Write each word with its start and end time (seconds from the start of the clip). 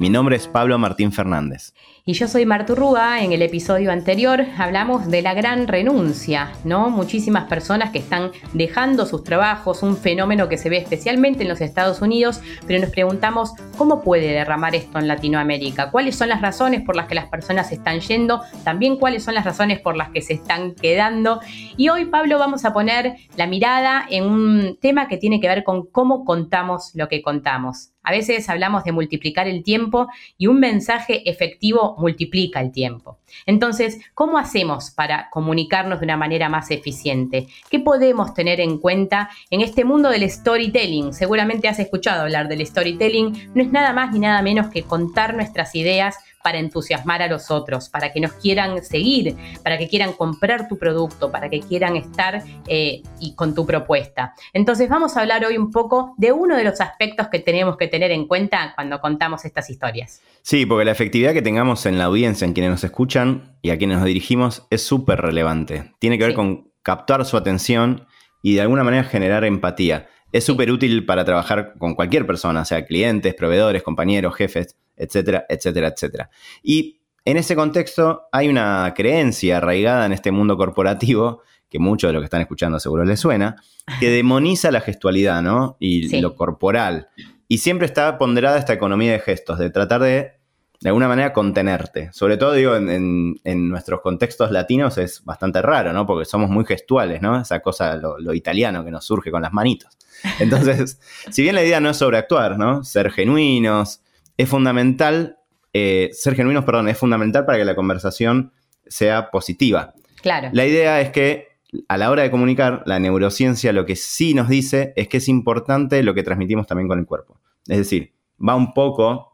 Mi 0.00 0.08
nombre 0.08 0.34
es 0.34 0.48
Pablo 0.48 0.78
Martín 0.78 1.12
Fernández. 1.12 1.74
Y 2.06 2.14
yo 2.14 2.26
soy 2.26 2.46
Martu 2.46 2.74
Rúa. 2.74 3.22
En 3.22 3.32
el 3.32 3.42
episodio 3.42 3.92
anterior 3.92 4.46
hablamos 4.56 5.10
de 5.10 5.20
la 5.20 5.34
gran 5.34 5.68
renuncia, 5.68 6.52
¿no? 6.64 6.88
Muchísimas 6.88 7.44
personas 7.50 7.90
que 7.90 7.98
están 7.98 8.30
dejando 8.54 9.04
sus 9.04 9.24
trabajos, 9.24 9.82
un 9.82 9.98
fenómeno 9.98 10.48
que 10.48 10.56
se 10.56 10.70
ve 10.70 10.78
especialmente 10.78 11.42
en 11.42 11.50
los 11.50 11.60
Estados 11.60 12.00
Unidos, 12.00 12.40
pero 12.66 12.80
nos 12.80 12.88
preguntamos 12.88 13.52
cómo 13.76 14.02
puede 14.02 14.28
derramar 14.28 14.74
esto 14.74 14.98
en 14.98 15.06
Latinoamérica, 15.06 15.90
cuáles 15.90 16.16
son 16.16 16.30
las 16.30 16.40
razones 16.40 16.80
por 16.80 16.96
las 16.96 17.06
que 17.06 17.14
las 17.14 17.28
personas 17.28 17.70
están 17.70 18.00
yendo, 18.00 18.40
también 18.64 18.96
cuáles 18.96 19.22
son 19.22 19.34
las 19.34 19.44
razones 19.44 19.80
por 19.80 19.98
las 19.98 20.08
que 20.08 20.22
se 20.22 20.32
están 20.32 20.74
quedando. 20.76 21.40
Y 21.76 21.90
hoy, 21.90 22.06
Pablo, 22.06 22.38
vamos 22.38 22.64
a 22.64 22.72
poner 22.72 23.16
la 23.36 23.46
mirada 23.46 24.06
en 24.08 24.24
un 24.24 24.78
tema 24.80 25.08
que 25.08 25.18
tiene 25.18 25.42
que 25.42 25.48
ver 25.48 25.62
con 25.62 25.84
cómo 25.90 26.24
contamos 26.24 26.92
lo 26.94 27.06
que 27.06 27.20
contamos. 27.20 27.90
A 28.02 28.12
veces 28.12 28.48
hablamos 28.48 28.84
de 28.84 28.92
multiplicar 28.92 29.46
el 29.46 29.62
tiempo 29.62 30.08
y 30.38 30.46
un 30.46 30.58
mensaje 30.58 31.28
efectivo 31.28 31.96
multiplica 31.98 32.60
el 32.60 32.72
tiempo. 32.72 33.18
Entonces, 33.46 34.00
¿cómo 34.14 34.38
hacemos 34.38 34.90
para 34.90 35.28
comunicarnos 35.30 36.00
de 36.00 36.06
una 36.06 36.16
manera 36.16 36.48
más 36.48 36.70
eficiente? 36.70 37.46
¿Qué 37.70 37.78
podemos 37.78 38.34
tener 38.34 38.60
en 38.60 38.78
cuenta 38.78 39.30
en 39.50 39.60
este 39.60 39.84
mundo 39.84 40.08
del 40.08 40.28
storytelling? 40.28 41.12
Seguramente 41.12 41.68
has 41.68 41.78
escuchado 41.78 42.22
hablar 42.22 42.48
del 42.48 42.66
storytelling. 42.66 43.50
No 43.54 43.62
es 43.62 43.70
nada 43.70 43.92
más 43.92 44.12
ni 44.12 44.20
nada 44.20 44.40
menos 44.42 44.68
que 44.68 44.82
contar 44.82 45.34
nuestras 45.34 45.74
ideas 45.74 46.16
para 46.42 46.58
entusiasmar 46.58 47.22
a 47.22 47.28
los 47.28 47.50
otros, 47.50 47.88
para 47.88 48.12
que 48.12 48.20
nos 48.20 48.32
quieran 48.32 48.82
seguir, 48.82 49.36
para 49.62 49.78
que 49.78 49.88
quieran 49.88 50.12
comprar 50.12 50.68
tu 50.68 50.78
producto, 50.78 51.30
para 51.30 51.48
que 51.48 51.60
quieran 51.60 51.96
estar 51.96 52.42
eh, 52.66 53.02
y 53.20 53.34
con 53.34 53.54
tu 53.54 53.66
propuesta. 53.66 54.34
Entonces 54.52 54.88
vamos 54.88 55.16
a 55.16 55.20
hablar 55.20 55.44
hoy 55.44 55.56
un 55.56 55.70
poco 55.70 56.14
de 56.16 56.32
uno 56.32 56.56
de 56.56 56.64
los 56.64 56.80
aspectos 56.80 57.28
que 57.28 57.38
tenemos 57.38 57.76
que 57.76 57.88
tener 57.88 58.10
en 58.10 58.26
cuenta 58.26 58.72
cuando 58.74 59.00
contamos 59.00 59.44
estas 59.44 59.70
historias. 59.70 60.22
Sí, 60.42 60.66
porque 60.66 60.84
la 60.84 60.92
efectividad 60.92 61.32
que 61.32 61.42
tengamos 61.42 61.86
en 61.86 61.98
la 61.98 62.04
audiencia, 62.04 62.46
en 62.46 62.52
quienes 62.52 62.70
nos 62.70 62.84
escuchan 62.84 63.56
y 63.62 63.70
a 63.70 63.78
quienes 63.78 63.98
nos 63.98 64.06
dirigimos, 64.06 64.66
es 64.70 64.82
súper 64.82 65.20
relevante. 65.20 65.92
Tiene 65.98 66.18
que 66.18 66.24
ver 66.24 66.34
con 66.34 66.70
captar 66.82 67.24
su 67.24 67.36
atención 67.36 68.06
y 68.42 68.54
de 68.54 68.62
alguna 68.62 68.84
manera 68.84 69.04
generar 69.04 69.44
empatía. 69.44 70.08
Es 70.32 70.44
súper 70.44 70.70
útil 70.70 71.04
para 71.04 71.24
trabajar 71.24 71.74
con 71.78 71.94
cualquier 71.94 72.26
persona, 72.26 72.64
sea 72.64 72.84
clientes, 72.84 73.34
proveedores, 73.34 73.82
compañeros, 73.82 74.34
jefes 74.36 74.76
etcétera, 75.00 75.46
etcétera, 75.48 75.88
etcétera. 75.88 76.30
Y 76.62 77.00
en 77.24 77.36
ese 77.36 77.56
contexto 77.56 78.22
hay 78.32 78.48
una 78.48 78.92
creencia 78.94 79.56
arraigada 79.56 80.06
en 80.06 80.12
este 80.12 80.30
mundo 80.30 80.56
corporativo, 80.56 81.42
que 81.68 81.78
muchos 81.78 82.08
de 82.08 82.12
los 82.12 82.20
que 82.20 82.26
están 82.26 82.42
escuchando 82.42 82.78
seguro 82.78 83.04
les 83.04 83.20
suena, 83.20 83.56
que 83.98 84.10
demoniza 84.10 84.70
la 84.70 84.80
gestualidad, 84.80 85.42
¿no? 85.42 85.76
Y 85.78 86.20
lo 86.20 86.34
corporal. 86.34 87.08
Y 87.48 87.58
siempre 87.58 87.86
está 87.86 88.18
ponderada 88.18 88.58
esta 88.58 88.72
economía 88.72 89.12
de 89.12 89.20
gestos, 89.20 89.58
de 89.58 89.70
tratar 89.70 90.02
de, 90.02 90.32
de 90.80 90.88
alguna 90.88 91.08
manera, 91.08 91.32
contenerte. 91.32 92.10
Sobre 92.12 92.38
todo, 92.38 92.54
digo, 92.54 92.74
en, 92.74 93.68
nuestros 93.68 94.00
contextos 94.00 94.50
latinos 94.50 94.96
es 94.96 95.22
bastante 95.24 95.60
raro, 95.60 95.92
¿no? 95.92 96.06
Porque 96.06 96.24
somos 96.24 96.48
muy 96.48 96.64
gestuales, 96.64 97.20
¿no? 97.20 97.40
Esa 97.40 97.60
cosa, 97.60 97.96
lo, 97.96 98.18
lo 98.18 98.32
italiano 98.32 98.84
que 98.84 98.90
nos 98.90 99.04
surge 99.04 99.30
con 99.30 99.42
las 99.42 99.52
manitos. 99.52 99.98
Entonces, 100.38 100.98
si 101.30 101.42
bien 101.42 101.54
la 101.54 101.62
idea 101.62 101.80
no 101.80 101.90
es 101.90 101.98
sobreactuar, 101.98 102.58
¿no? 102.58 102.82
Ser 102.82 103.10
genuinos, 103.10 104.00
es 104.38 104.48
fundamental, 104.48 105.38
eh, 105.74 106.08
ser 106.12 106.34
genuinos, 106.34 106.64
perdón, 106.64 106.88
es 106.88 106.96
fundamental 106.96 107.44
para 107.44 107.58
que 107.58 107.64
la 107.64 107.74
conversación 107.74 108.52
sea 108.86 109.30
positiva. 109.30 109.92
Claro. 110.22 110.48
La 110.52 110.66
idea 110.66 111.00
es 111.02 111.10
que 111.10 111.48
a 111.88 111.98
la 111.98 112.10
hora 112.10 112.22
de 112.22 112.30
comunicar, 112.30 112.82
la 112.86 112.98
neurociencia 112.98 113.72
lo 113.72 113.86
que 113.86 113.96
sí 113.96 114.34
nos 114.34 114.48
dice 114.48 114.92
es 114.96 115.08
que 115.08 115.18
es 115.18 115.28
importante 115.28 116.02
lo 116.02 116.14
que 116.14 116.22
transmitimos 116.22 116.66
también 116.66 116.88
con 116.88 116.98
el 116.98 117.06
cuerpo. 117.06 117.38
Es 117.68 117.78
decir, 117.78 118.12
va 118.46 118.56
un 118.56 118.72
poco 118.72 119.29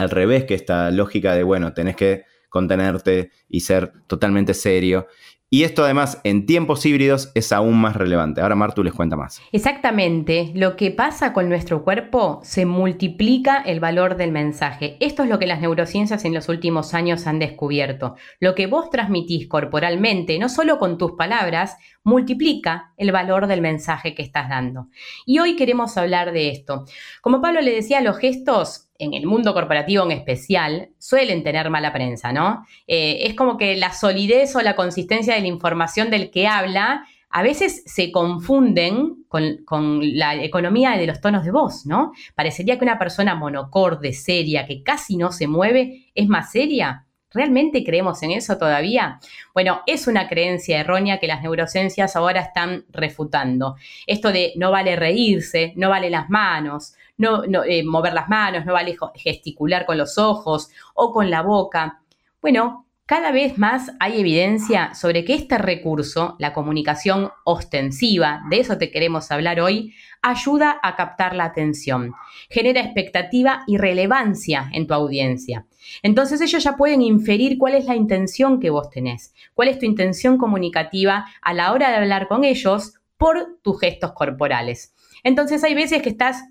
al 0.00 0.10
revés 0.10 0.44
que 0.44 0.54
esta 0.54 0.90
lógica 0.90 1.34
de, 1.34 1.42
bueno, 1.42 1.72
tenés 1.72 1.96
que 1.96 2.24
contenerte 2.48 3.30
y 3.48 3.60
ser 3.60 3.92
totalmente 4.06 4.54
serio. 4.54 5.06
Y 5.52 5.64
esto 5.64 5.82
además 5.82 6.20
en 6.22 6.46
tiempos 6.46 6.86
híbridos 6.86 7.32
es 7.34 7.50
aún 7.50 7.80
más 7.80 7.96
relevante. 7.96 8.40
Ahora 8.40 8.54
Martu 8.54 8.84
les 8.84 8.94
cuenta 8.94 9.16
más. 9.16 9.42
Exactamente, 9.50 10.52
lo 10.54 10.76
que 10.76 10.92
pasa 10.92 11.32
con 11.32 11.48
nuestro 11.48 11.82
cuerpo 11.82 12.38
se 12.44 12.66
multiplica 12.66 13.60
el 13.60 13.80
valor 13.80 14.16
del 14.16 14.30
mensaje. 14.30 14.96
Esto 15.00 15.24
es 15.24 15.28
lo 15.28 15.40
que 15.40 15.48
las 15.48 15.60
neurociencias 15.60 16.24
en 16.24 16.34
los 16.34 16.48
últimos 16.48 16.94
años 16.94 17.26
han 17.26 17.40
descubierto. 17.40 18.14
Lo 18.38 18.54
que 18.54 18.68
vos 18.68 18.90
transmitís 18.90 19.48
corporalmente, 19.48 20.38
no 20.38 20.48
solo 20.48 20.78
con 20.78 20.98
tus 20.98 21.12
palabras, 21.12 21.76
multiplica 22.02 22.92
el 22.96 23.12
valor 23.12 23.46
del 23.46 23.60
mensaje 23.60 24.14
que 24.14 24.22
estás 24.22 24.48
dando. 24.48 24.88
Y 25.26 25.38
hoy 25.38 25.56
queremos 25.56 25.96
hablar 25.96 26.32
de 26.32 26.50
esto. 26.50 26.84
Como 27.20 27.40
Pablo 27.40 27.60
le 27.60 27.74
decía, 27.74 28.00
los 28.00 28.18
gestos 28.18 28.90
en 29.00 29.14
el 29.14 29.26
mundo 29.26 29.54
corporativo 29.54 30.04
en 30.04 30.12
especial, 30.12 30.90
suelen 30.98 31.42
tener 31.42 31.70
mala 31.70 31.92
prensa, 31.92 32.32
¿no? 32.32 32.66
Eh, 32.86 33.20
es 33.22 33.34
como 33.34 33.56
que 33.56 33.76
la 33.76 33.92
solidez 33.92 34.54
o 34.54 34.60
la 34.60 34.76
consistencia 34.76 35.34
de 35.34 35.40
la 35.40 35.46
información 35.46 36.10
del 36.10 36.30
que 36.30 36.46
habla 36.46 37.06
a 37.30 37.42
veces 37.42 37.84
se 37.86 38.10
confunden 38.10 39.24
con, 39.28 39.58
con, 39.64 40.00
la 40.18 40.34
economía 40.34 40.96
de 40.96 41.06
los 41.06 41.20
tonos 41.20 41.44
de 41.44 41.52
voz, 41.52 41.86
¿no? 41.86 42.12
Parecería 42.34 42.76
que 42.76 42.84
una 42.84 42.98
persona 42.98 43.36
monocorde, 43.36 44.12
seria, 44.12 44.66
que 44.66 44.82
casi 44.82 45.16
no 45.16 45.30
se 45.30 45.46
mueve, 45.46 46.10
es 46.14 46.28
más 46.28 46.50
seria. 46.50 47.06
¿Realmente 47.32 47.84
creemos 47.84 48.22
en 48.22 48.32
eso 48.32 48.58
todavía? 48.58 49.20
Bueno, 49.54 49.82
es 49.86 50.06
una 50.08 50.28
creencia 50.28 50.80
errónea 50.80 51.20
que 51.20 51.28
las 51.28 51.42
neurociencias 51.42 52.16
ahora 52.16 52.40
están 52.40 52.84
refutando. 52.90 53.76
Esto 54.06 54.32
de 54.32 54.52
no 54.56 54.70
vale 54.70 54.96
reírse, 54.96 55.72
no 55.76 55.90
vale 55.90 56.10
las 56.10 56.28
manos, 56.28 56.94
no, 57.16 57.44
eh, 57.64 57.84
mover 57.84 58.14
las 58.14 58.28
manos, 58.28 58.64
no 58.66 58.72
vale 58.72 58.96
gesticular 59.14 59.86
con 59.86 59.98
los 59.98 60.18
ojos 60.18 60.70
o 60.94 61.12
con 61.12 61.30
la 61.30 61.42
boca. 61.42 62.00
Bueno, 62.42 62.86
cada 63.10 63.32
vez 63.32 63.58
más 63.58 63.90
hay 63.98 64.20
evidencia 64.20 64.94
sobre 64.94 65.24
que 65.24 65.34
este 65.34 65.58
recurso, 65.58 66.36
la 66.38 66.52
comunicación 66.52 67.32
ostensiva, 67.42 68.42
de 68.50 68.60
eso 68.60 68.78
te 68.78 68.92
queremos 68.92 69.32
hablar 69.32 69.58
hoy, 69.58 69.94
ayuda 70.22 70.78
a 70.80 70.94
captar 70.94 71.34
la 71.34 71.46
atención, 71.46 72.12
genera 72.48 72.80
expectativa 72.80 73.64
y 73.66 73.78
relevancia 73.78 74.70
en 74.72 74.86
tu 74.86 74.94
audiencia. 74.94 75.66
Entonces 76.04 76.40
ellos 76.40 76.62
ya 76.62 76.76
pueden 76.76 77.02
inferir 77.02 77.58
cuál 77.58 77.74
es 77.74 77.86
la 77.86 77.96
intención 77.96 78.60
que 78.60 78.70
vos 78.70 78.90
tenés, 78.90 79.34
cuál 79.54 79.66
es 79.66 79.80
tu 79.80 79.86
intención 79.86 80.38
comunicativa 80.38 81.26
a 81.42 81.52
la 81.52 81.72
hora 81.72 81.90
de 81.90 81.96
hablar 81.96 82.28
con 82.28 82.44
ellos 82.44 82.94
por 83.18 83.58
tus 83.60 83.80
gestos 83.80 84.12
corporales. 84.12 84.94
Entonces 85.24 85.64
hay 85.64 85.74
veces 85.74 86.00
que 86.00 86.10
estás 86.10 86.44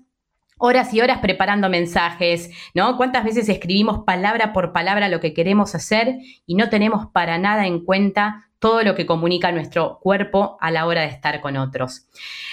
horas 0.60 0.94
y 0.94 1.00
horas 1.00 1.18
preparando 1.18 1.68
mensajes, 1.68 2.50
¿no? 2.74 2.96
¿Cuántas 2.96 3.24
veces 3.24 3.48
escribimos 3.48 4.04
palabra 4.04 4.52
por 4.52 4.72
palabra 4.72 5.08
lo 5.08 5.18
que 5.18 5.34
queremos 5.34 5.74
hacer 5.74 6.18
y 6.46 6.54
no 6.54 6.68
tenemos 6.68 7.06
para 7.12 7.38
nada 7.38 7.66
en 7.66 7.84
cuenta 7.84 8.50
todo 8.60 8.82
lo 8.84 8.94
que 8.94 9.06
comunica 9.06 9.50
nuestro 9.50 9.98
cuerpo 10.00 10.58
a 10.60 10.70
la 10.70 10.86
hora 10.86 11.00
de 11.00 11.08
estar 11.08 11.40
con 11.40 11.56
otros. 11.56 12.06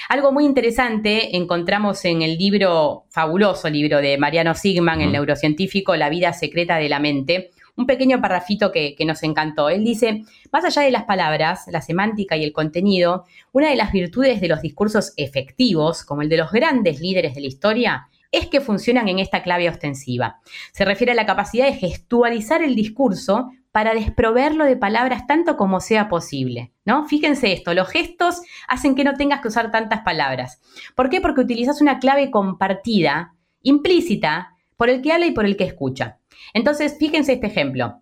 Algo 0.07 0.31
muy 0.31 0.45
interesante 0.45 1.35
encontramos 1.35 2.05
en 2.05 2.21
el 2.21 2.37
libro, 2.37 3.03
fabuloso 3.09 3.69
libro 3.69 3.99
de 3.99 4.17
Mariano 4.17 4.55
Sigman, 4.55 5.01
el 5.01 5.11
neurocientífico 5.11 5.97
La 5.97 6.09
vida 6.09 6.31
secreta 6.31 6.77
de 6.77 6.87
la 6.87 6.99
mente, 6.99 7.51
un 7.77 7.85
pequeño 7.85 8.19
parrafito 8.19 8.71
que, 8.71 8.95
nos 9.05 9.23
encantó. 9.23 9.69
Él 9.69 9.85
dice, 9.85 10.23
más 10.51 10.65
allá 10.65 10.81
de 10.81 10.91
las 10.91 11.03
palabras, 11.05 11.65
la 11.71 11.81
semántica 11.81 12.35
y 12.35 12.43
el 12.43 12.51
contenido, 12.51 13.25
una 13.53 13.69
de 13.69 13.75
las 13.75 13.91
virtudes 13.91 14.41
de 14.41 14.49
los 14.49 14.61
discursos 14.61 15.13
efectivos, 15.15 16.03
como 16.03 16.23
el 16.23 16.29
de 16.29 16.37
los 16.37 16.51
grandes 16.51 16.99
líderes 16.99 17.35
de 17.35 17.41
la 17.41 17.47
historia, 17.47 18.09
es 18.31 18.47
que 18.47 18.59
funcionan 18.59 19.07
en 19.07 19.19
esta 19.19 19.43
clave 19.43 19.69
ostensiva. 19.69 20.41
Se 20.73 20.83
refiere 20.83 21.13
a 21.13 21.15
la 21.15 21.25
capacidad 21.25 21.65
de 21.65 21.75
gestualizar 21.75 22.61
el 22.61 22.75
discurso 22.75 23.51
para 23.71 23.93
desproverlo 23.93 24.65
de 24.65 24.75
palabras 24.75 25.27
tanto 25.27 25.55
como 25.55 25.79
sea 25.79 26.09
posible, 26.09 26.73
¿no? 26.83 27.05
Fíjense 27.05 27.53
esto, 27.53 27.73
los 27.73 27.87
gestos 27.87 28.41
hacen 28.67 28.95
que 28.95 29.03
no 29.03 29.13
tengas 29.13 29.39
que 29.39 29.49
usar 29.49 29.71
tantas 29.71 30.01
palabras. 30.01 30.59
¿Por 30.95 31.09
qué? 31.09 31.21
Porque 31.21 31.41
utilizas 31.41 31.79
una 31.79 31.99
clave 31.99 32.31
compartida, 32.31 33.35
implícita, 33.61 34.55
por 34.77 34.89
el 34.89 35.01
que 35.01 35.13
habla 35.13 35.27
y 35.27 35.31
por 35.31 35.45
el 35.45 35.55
que 35.55 35.65
escucha. 35.65 36.16
Entonces, 36.53 36.97
fíjense 36.99 37.33
este 37.33 37.47
ejemplo. 37.47 38.01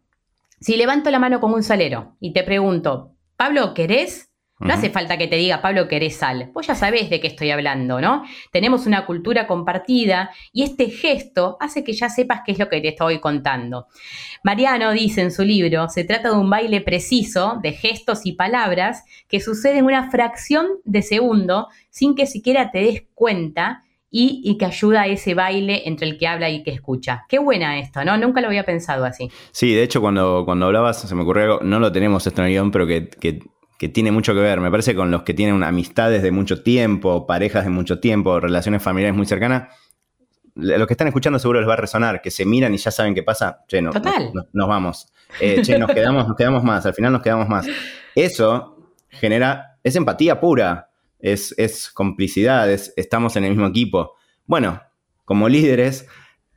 Si 0.60 0.77
levanto 0.77 1.12
la 1.12 1.19
mano 1.19 1.39
como 1.39 1.56
un 1.56 1.63
salero 1.63 2.16
y 2.19 2.33
te 2.33 2.44
pregunto, 2.44 3.12
Pablo, 3.36 3.74
¿querés? 3.74 4.31
No 4.57 4.74
hace 4.74 4.89
falta 4.89 5.18
que 5.18 5.27
te 5.27 5.36
diga, 5.36 5.62
Pablo, 5.62 5.89
que 5.89 5.98
eres 5.98 6.16
sal. 6.16 6.51
Vos 6.54 6.66
ya 6.66 6.75
sabés 6.75 7.10
de 7.10 7.19
qué 7.19 7.27
estoy 7.27 7.51
hablando, 7.51 8.00
¿no? 8.00 8.24
Tenemos 8.54 8.86
una 8.86 9.06
cultura 9.06 9.48
compartida 9.48 10.31
y 10.54 10.63
este 10.63 10.89
gesto 10.89 11.57
hace 11.60 11.83
que 11.83 11.92
ya 11.92 12.07
sepas 12.07 12.42
qué 12.45 12.54
es 12.54 12.60
lo 12.60 12.69
que 12.69 12.80
te 12.80 12.88
estoy 12.88 13.19
contando. 13.19 13.88
Mariano 14.44 14.94
dice 14.94 15.21
en 15.21 15.31
su 15.31 15.44
libro, 15.44 15.89
se 15.89 16.06
trata 16.06 16.30
de 16.30 16.38
un 16.38 16.50
baile 16.50 16.80
preciso 16.80 17.60
de 17.62 17.74
gestos 17.74 18.25
y 18.25 18.31
palabras 18.31 19.04
que 19.28 19.42
sucede 19.42 19.80
en 19.80 19.86
una 19.86 20.10
fracción 20.10 20.68
de 20.86 21.01
segundo 21.01 21.68
sin 21.89 22.16
que 22.16 22.25
siquiera 22.25 22.71
te 22.71 22.80
des 22.80 23.04
cuenta 23.13 23.83
y, 24.17 24.57
que 24.57 24.63
ayuda 24.63 25.01
a 25.01 25.07
ese 25.07 25.33
baile 25.33 25.83
entre 25.85 26.07
el 26.07 26.17
que 26.17 26.25
habla 26.25 26.50
y 26.50 26.63
que 26.63 26.71
escucha. 26.71 27.25
Qué 27.27 27.38
buena 27.38 27.77
esto, 27.79 28.06
¿no? 28.06 28.17
Nunca 28.17 28.39
lo 28.39 28.47
había 28.47 28.63
pensado 28.63 29.03
así. 29.03 29.29
Sí, 29.51 29.73
de 29.73 29.83
hecho, 29.83 30.00
cuando, 30.00 30.44
cuando 30.45 30.67
hablabas, 30.67 31.01
se 31.01 31.13
me 31.15 31.23
ocurrió 31.23 31.44
algo, 31.44 31.59
no 31.63 31.81
lo 31.81 31.91
tenemos 31.91 32.25
esto 32.25 32.41
en 32.41 32.47
el 32.47 32.53
guion, 32.53 32.71
pero 32.71 32.88
que, 32.88 33.09
tiene 33.91 34.13
mucho 34.13 34.33
que 34.33 34.39
ver. 34.39 34.62
Me 34.62 34.71
parece 34.71 34.95
con 34.95 35.12
los 35.12 35.23
que 35.23 35.33
tienen 35.33 35.62
amistades 35.63 36.23
de 36.23 36.31
mucho 36.31 36.63
tiempo, 36.63 37.27
parejas 37.27 37.65
de 37.65 37.71
mucho 37.71 38.00
tiempo, 38.00 38.39
relaciones 38.39 38.81
familiares 38.81 39.17
muy 39.17 39.25
cercanas. 39.25 39.67
Los 40.56 40.88
que 40.88 40.94
están 40.94 41.07
escuchando 41.07 41.38
seguro 41.38 41.59
les 41.59 41.68
va 41.68 41.73
a 41.73 41.77
resonar, 41.77 42.21
que 42.21 42.31
se 42.31 42.45
miran 42.45 42.73
y 42.73 42.77
ya 42.77 42.91
saben 42.91 43.13
qué 43.13 43.21
pasa. 43.21 43.65
Che, 43.68 43.81
no, 43.81 43.91
Total. 43.91 44.31
nos 44.53 44.68
vamos. 44.69 45.11
Eh, 45.41 45.61
che, 45.61 45.77
nos 45.77 45.91
quedamos, 45.94 46.25
nos 46.25 46.38
quedamos 46.38 46.63
más, 46.63 46.85
al 46.85 46.94
final 46.94 47.11
nos 47.11 47.21
quedamos 47.21 47.50
más. 47.50 47.68
Eso 48.15 48.94
genera, 49.09 49.77
es 49.83 49.97
empatía 49.97 50.39
pura 50.39 50.89
es, 51.19 51.91
complicidad, 51.94 52.69
estamos 52.69 53.35
en 53.35 53.45
el 53.45 53.51
mismo 53.51 53.67
equipo. 53.67 54.13
Bueno, 54.45 54.81
como 55.23 55.50
líderes, 55.50 56.07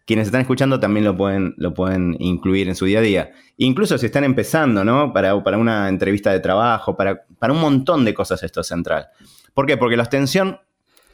quienes 0.06 0.28
están 0.28 0.40
escuchando 0.40 0.80
también 0.80 1.04
lo 1.04 1.16
pueden, 1.16 1.54
lo 1.56 1.74
pueden 1.74 2.16
incluir 2.18 2.68
en 2.68 2.74
su 2.74 2.84
día 2.84 2.98
a 2.98 3.02
día. 3.02 3.30
Incluso 3.56 3.98
si 3.98 4.06
están 4.06 4.24
empezando, 4.24 4.84
¿no? 4.84 5.12
Para, 5.12 5.42
para 5.42 5.58
una 5.58 5.88
entrevista 5.88 6.32
de 6.32 6.40
trabajo, 6.40 6.96
para, 6.96 7.24
para, 7.38 7.52
un 7.52 7.60
montón 7.60 8.04
de 8.04 8.14
cosas 8.14 8.42
esto 8.42 8.60
es 8.60 8.66
central. 8.66 9.08
¿Por 9.54 9.66
qué? 9.66 9.76
Porque 9.76 9.96
la 9.96 10.02
abstención 10.04 10.60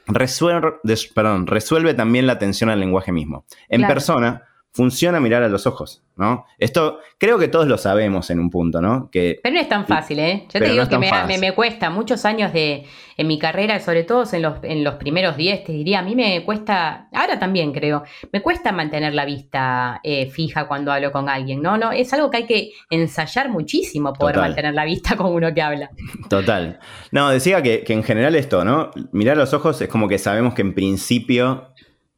resuelve, 0.06 0.74
perdón, 1.14 1.46
resuelve 1.46 1.94
también 1.94 2.26
la 2.26 2.34
atención 2.34 2.70
al 2.70 2.80
lenguaje 2.80 3.12
mismo. 3.12 3.46
En 3.68 3.86
persona 3.86 4.44
funciona 4.74 5.20
mirar 5.20 5.44
a 5.44 5.48
los 5.48 5.68
ojos, 5.68 6.02
¿no? 6.16 6.46
Esto 6.58 6.98
creo 7.16 7.38
que 7.38 7.46
todos 7.46 7.68
lo 7.68 7.78
sabemos 7.78 8.28
en 8.30 8.40
un 8.40 8.50
punto, 8.50 8.80
¿no? 8.82 9.08
Que, 9.08 9.38
pero 9.40 9.54
no 9.54 9.60
es 9.60 9.68
tan 9.68 9.86
fácil, 9.86 10.18
¿eh? 10.18 10.48
Yo 10.52 10.58
te 10.58 10.68
digo 10.68 10.88
que 10.88 10.98
me, 11.38 11.52
cuesta 11.52 11.90
muchos 11.90 12.24
años 12.24 12.52
de, 12.52 12.84
en 13.16 13.26
mi 13.28 13.38
carrera, 13.38 13.78
sobre 13.78 14.02
todo 14.02 14.24
en 14.32 14.42
los, 14.42 14.56
en 14.64 14.82
los 14.82 14.96
primeros 14.96 15.36
10, 15.36 15.62
te 15.62 15.72
diría, 15.72 16.00
a 16.00 16.02
mí 16.02 16.16
me 16.16 16.44
cuesta, 16.44 17.06
ahora 17.12 17.38
también 17.38 17.72
creo, 17.72 18.02
me 18.32 18.42
cuesta 18.42 18.72
mantener 18.72 19.14
la 19.14 19.24
vista 19.24 20.00
eh, 20.02 20.26
fija 20.26 20.66
cuando 20.66 20.90
hablo 20.90 21.12
con 21.12 21.28
alguien, 21.28 21.62
¿no? 21.62 21.78
no 21.78 21.92
Es 21.92 22.12
algo 22.12 22.28
que 22.28 22.38
hay 22.38 22.46
que 22.46 22.72
ensayar 22.90 23.50
muchísimo 23.50 24.12
poder 24.12 24.38
mantener 24.38 24.74
la 24.74 24.84
vista 24.84 25.14
con 25.16 25.32
uno 25.32 25.54
que 25.54 25.62
habla. 25.62 25.90
Total. 26.28 26.80
No, 27.12 27.30
decía 27.30 27.62
que, 27.62 27.84
que 27.84 27.92
en 27.92 28.02
general 28.02 28.34
esto, 28.34 28.64
¿no? 28.64 28.90
Mirar 29.12 29.36
a 29.36 29.40
los 29.40 29.54
ojos 29.54 29.80
es 29.80 29.88
como 29.88 30.08
que 30.08 30.18
sabemos 30.18 30.52
que 30.52 30.62
en 30.62 30.74
principio 30.74 31.68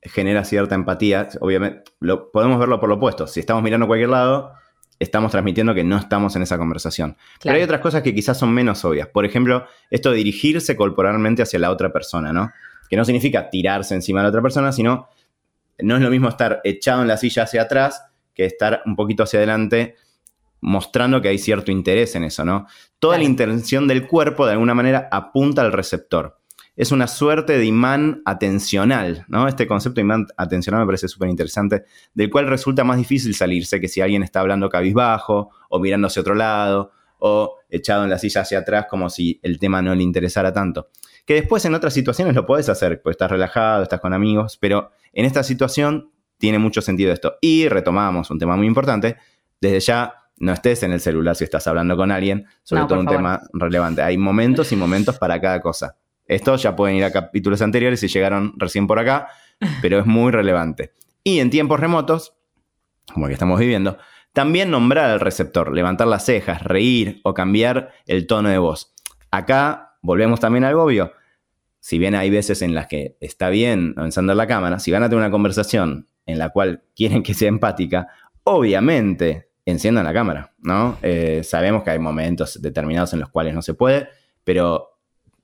genera 0.03 0.45
cierta 0.45 0.75
empatía. 0.75 1.29
Obviamente, 1.41 1.85
lo, 2.01 2.31
podemos 2.31 2.59
verlo 2.59 2.81
por 2.81 2.89
lo 2.89 2.97
opuesto. 2.97 3.27
Si 3.27 3.41
estamos 3.41 3.63
mirando 3.63 3.85
a 3.85 3.87
cualquier 3.89 4.11
lado, 4.11 4.53
estamos 4.99 5.31
transmitiendo 5.31 5.75
que 5.75 5.85
no 5.85 5.97
estamos 5.97 6.37
en 6.37 6.43
esa 6.43 6.59
conversación. 6.59 7.17
Pero 7.43 7.57
hay 7.57 7.63
otras 7.63 7.81
cosas 7.81 8.03
que 8.03 8.15
quizás 8.15 8.39
son 8.39 8.53
menos 8.53 8.85
obvias. 8.85 9.09
Por 9.09 9.25
ejemplo, 9.25 9.67
esto 9.91 10.11
de 10.11 10.17
dirigirse 10.19 10.77
corporalmente 10.77 11.43
hacia 11.43 11.59
la 11.59 11.71
otra 11.71 11.93
persona, 11.93 12.33
¿no? 12.33 12.53
Que 12.89 12.97
no 12.97 13.05
significa 13.05 13.51
tirarse 13.51 13.95
encima 13.95 14.21
de 14.21 14.25
la 14.25 14.29
otra 14.31 14.43
persona, 14.43 14.73
sino 14.73 15.09
no 15.79 15.97
es 15.97 16.03
lo 16.03 16.11
mismo 16.11 16.29
estar 16.29 16.61
echado 16.65 17.03
en 17.03 17.09
la 17.09 17.17
silla 17.17 17.43
hacia 17.43 17.63
atrás 17.63 18.03
que 18.35 18.45
estar 18.45 18.83
un 18.87 18.97
poquito 18.97 19.23
hacia 19.23 19.39
adelante 19.39 19.97
mostrando 20.61 21.21
que 21.21 21.29
hay 21.29 21.39
cierto 21.39 21.71
interés 21.71 22.15
en 22.17 22.25
eso, 22.25 22.45
¿no? 22.45 22.67
Toda 22.99 23.19
la 23.19 23.25
intención 23.25 23.87
del 23.87 24.07
cuerpo 24.07 24.47
de 24.47 24.53
alguna 24.53 24.75
manera 24.75 25.09
apunta 25.13 25.63
al 25.63 25.73
receptor 25.73 26.39
es 26.77 26.93
una 26.93 27.07
suerte 27.07 27.57
de 27.57 27.65
imán 27.65 28.23
atencional, 28.27 29.25
¿no? 29.29 29.49
Este 29.49 29.67
concepto 29.67 29.97
de 29.97 30.03
imán 30.03 30.27
atencional 30.37 30.83
me 30.83 30.87
parece 30.87 31.09
súper 31.09 31.31
interesante, 31.31 31.85
del 32.15 32.31
cual 32.31 32.47
resulta 32.47 32.85
más 32.85 32.99
difícil 32.99 33.35
salirse 33.35 33.81
que 33.81 33.89
si 33.89 34.03
alguien 34.03 34.23
está 34.23 34.41
hablando 34.41 34.69
cabizbajo 34.69 35.51
o 35.71 35.79
mirando 35.81 36.07
hacia 36.09 36.21
otro 36.21 36.35
lado 36.35 36.93
o 37.19 37.57
echado 37.71 38.05
en 38.05 38.11
la 38.11 38.19
silla 38.19 38.43
hacia 38.43 38.59
atrás 38.59 38.87
como 38.91 39.09
si 39.09 39.41
el 39.43 39.59
tema 39.59 39.81
no 39.81 39.95
le 39.95 40.03
interesara 40.03 40.53
tanto. 40.53 40.91
Que 41.25 41.35
después 41.35 41.65
en 41.65 41.75
otras 41.75 41.95
situaciones 41.95 42.35
lo 42.35 42.45
puedes 42.45 42.69
hacer, 42.69 43.01
pues 43.03 43.15
estás 43.15 43.31
relajado, 43.31 43.83
estás 43.83 44.01
con 44.01 44.13
amigos, 44.13 44.59
pero 44.61 44.91
en 45.15 45.25
esta 45.25 45.43
situación 45.43 46.11
tiene 46.39 46.59
mucho 46.59 46.83
sentido 46.83 47.11
esto. 47.11 47.37
Y 47.41 47.69
retomamos 47.69 48.31
un 48.31 48.39
tema 48.39 48.55
muy 48.55 48.67
importante, 48.67 49.17
desde 49.61 49.81
ya 49.81 50.15
no 50.39 50.53
estés 50.53 50.83
en 50.83 50.93
el 50.93 51.01
celular 51.01 51.35
si 51.35 51.45
estás 51.45 51.67
hablando 51.67 51.97
con 51.97 52.11
alguien, 52.13 52.47
sobre 52.63 52.85
todo 52.85 53.01
un 53.01 53.07
tema 53.07 53.41
relevante. 53.55 54.03
Hay 54.03 54.19
momentos 54.19 54.71
y 54.73 54.77
momentos 54.77 55.19
para 55.19 55.41
cada 55.41 55.63
cosa. 55.63 55.97
Esto 56.29 56.57
ya 56.57 56.77
pueden 56.77 56.97
ir 56.97 57.05
a 57.05 57.13
capítulos 57.13 57.63
anteriores 57.63 58.01
si 58.01 58.09
llegaron 58.09 58.55
recién 58.57 58.87
por 58.87 58.99
acá, 58.99 59.29
pero 59.83 59.99
es 59.99 60.07
muy 60.07 60.33
relevante. 60.33 60.93
Y 61.23 61.41
en 61.41 61.51
tiempos 61.51 61.81
remotos, 61.81 62.35
como 63.13 63.27
el 63.27 63.31
que 63.31 63.35
estamos 63.35 63.59
viviendo, 63.59 63.99
también 64.33 64.71
nombrar 64.71 65.11
al 65.11 65.21
receptor, 65.21 65.73
levantar 65.75 66.07
las 66.09 66.25
cejas, 66.25 66.63
reír 66.63 67.21
o 67.25 67.33
cambiar 67.33 67.93
el 68.07 68.27
tono 68.27 68.49
de 68.49 68.59
voz. 68.59 68.93
Acá 69.31 69.97
volvemos 70.03 70.41
también 70.41 70.65
al 70.65 70.75
obvio. 70.75 71.13
Si 71.81 71.99
bien 71.99 72.15
hay 72.15 72.31
veces 72.31 72.63
en 72.63 72.75
las 72.75 72.87
que 72.87 73.17
está 73.21 73.49
bien 73.49 73.95
encender 73.97 74.37
la 74.37 74.47
cámara, 74.47 74.79
si 74.79 74.91
van 74.91 75.03
a 75.03 75.09
tener 75.09 75.21
una 75.21 75.31
conversación 75.31 76.07
en 76.27 76.39
la 76.39 76.51
cual 76.51 76.83
quieren 76.95 77.23
que 77.23 77.33
sea 77.33 77.49
empática, 77.49 78.09
obviamente 78.45 79.49
enciendan 79.65 80.05
la 80.05 80.13
cámara, 80.13 80.53
¿no? 80.59 80.99
Eh, 81.03 81.43
sabemos 81.43 81.83
que 81.83 81.91
hay 81.91 81.99
momentos 81.99 82.61
determinados 82.61 83.13
en 83.13 83.21
los 83.21 83.31
cuales 83.31 83.55
no 83.55 83.63
se 83.63 83.75
puede, 83.75 84.09
pero 84.45 84.96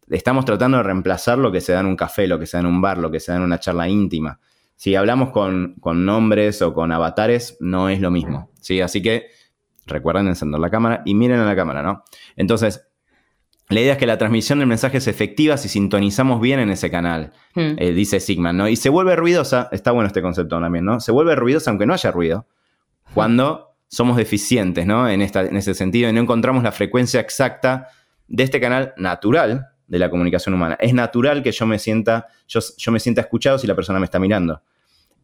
estamos 0.08 0.44
tratando 0.44 0.78
de 0.78 0.82
reemplazar 0.82 1.38
lo 1.38 1.52
que 1.52 1.60
se 1.60 1.72
da 1.72 1.81
en 1.81 1.87
un 1.87 1.96
café, 1.96 2.26
lo 2.26 2.38
que 2.38 2.46
se 2.46 2.56
da 2.56 2.60
en 2.60 2.66
un 2.66 2.81
bar, 2.81 2.99
lo 2.99 3.10
que 3.10 3.20
se 3.20 3.32
da 3.32 3.38
en 3.38 3.44
una 3.44 3.58
charla 3.58 3.88
íntima. 3.88 4.40
Si 4.76 4.94
hablamos 4.94 5.31
con, 5.31 5.76
nombres 5.82 6.60
o 6.62 6.75
con 6.75 6.93
avatares, 6.93 7.56
no 7.60 7.88
es 7.88 8.00
lo 8.00 8.10
mismo. 8.10 8.50
¿sí? 8.60 8.81
Así 8.81 9.00
que 9.00 9.26
recuerden 9.87 10.28
encender 10.28 10.60
la 10.60 10.70
cámara 10.70 11.02
y 11.04 11.14
miren 11.14 11.40
a 11.40 11.44
la 11.44 11.56
cámara, 11.56 11.82
¿no? 11.82 12.04
Entonces, 12.37 12.88
la 13.69 13.81
idea 13.81 13.93
es 13.93 13.99
que 13.99 14.06
la 14.06 14.19
transmisión 14.19 14.58
del 14.58 14.69
mensaje 14.69 14.99
es 14.99 15.06
efectiva 15.06 15.56
si 15.56 15.69
sintonizamos 15.69 16.40
bien 16.40 16.60
en 16.60 16.70
ese 16.70 16.90
canal, 16.90 17.32
hmm. 17.54 17.76
eh, 17.78 17.93
dice 17.93 18.20
Sigman, 18.20 18.56
¿no? 18.56 18.69
Y 18.69 18.76
se 18.76 18.90
vuelve 18.90 19.16
ruidosa, 19.16 19.69
está 19.72 19.93
bueno 19.93 20.08
este 20.08 20.20
concepto 20.20 20.60
también, 20.60 20.84
¿no? 20.84 21.00
Se 21.00 21.12
vuelve 21.12 21.34
ruidosa 21.37 21.70
aunque 21.70 21.87
no 21.87 21.94
haya 21.94 22.10
ruido, 22.10 22.46
cuando 23.14 23.76
somos 23.88 24.16
deficientes, 24.16 24.87
¿no? 24.87 25.08
En, 25.08 25.22
esta, 25.22 25.43
en 25.43 25.56
ese 25.56 25.75
sentido 25.75 26.08
y 26.10 26.12
no 26.12 26.20
encontramos 26.20 26.62
la 26.62 26.72
frecuencia 26.72 27.20
exacta 27.20 27.88
de 28.28 28.43
este 28.43 28.60
canal 28.60 28.94
natural, 28.96 29.72
de 29.93 29.99
la 29.99 30.09
comunicación 30.09 30.55
humana. 30.55 30.79
Es 30.81 30.94
natural 30.94 31.43
que 31.43 31.53
yo 31.53 31.67
me 31.67 31.79
sienta, 31.79 32.27
yo, 32.49 32.61
me 32.93 32.99
sienta 32.99 33.21
escuchado 33.21 33.59
si 33.59 33.67
la 33.67 33.75
persona 33.75 33.99
me 33.99 34.06
está 34.06 34.19
mirando 34.19 34.62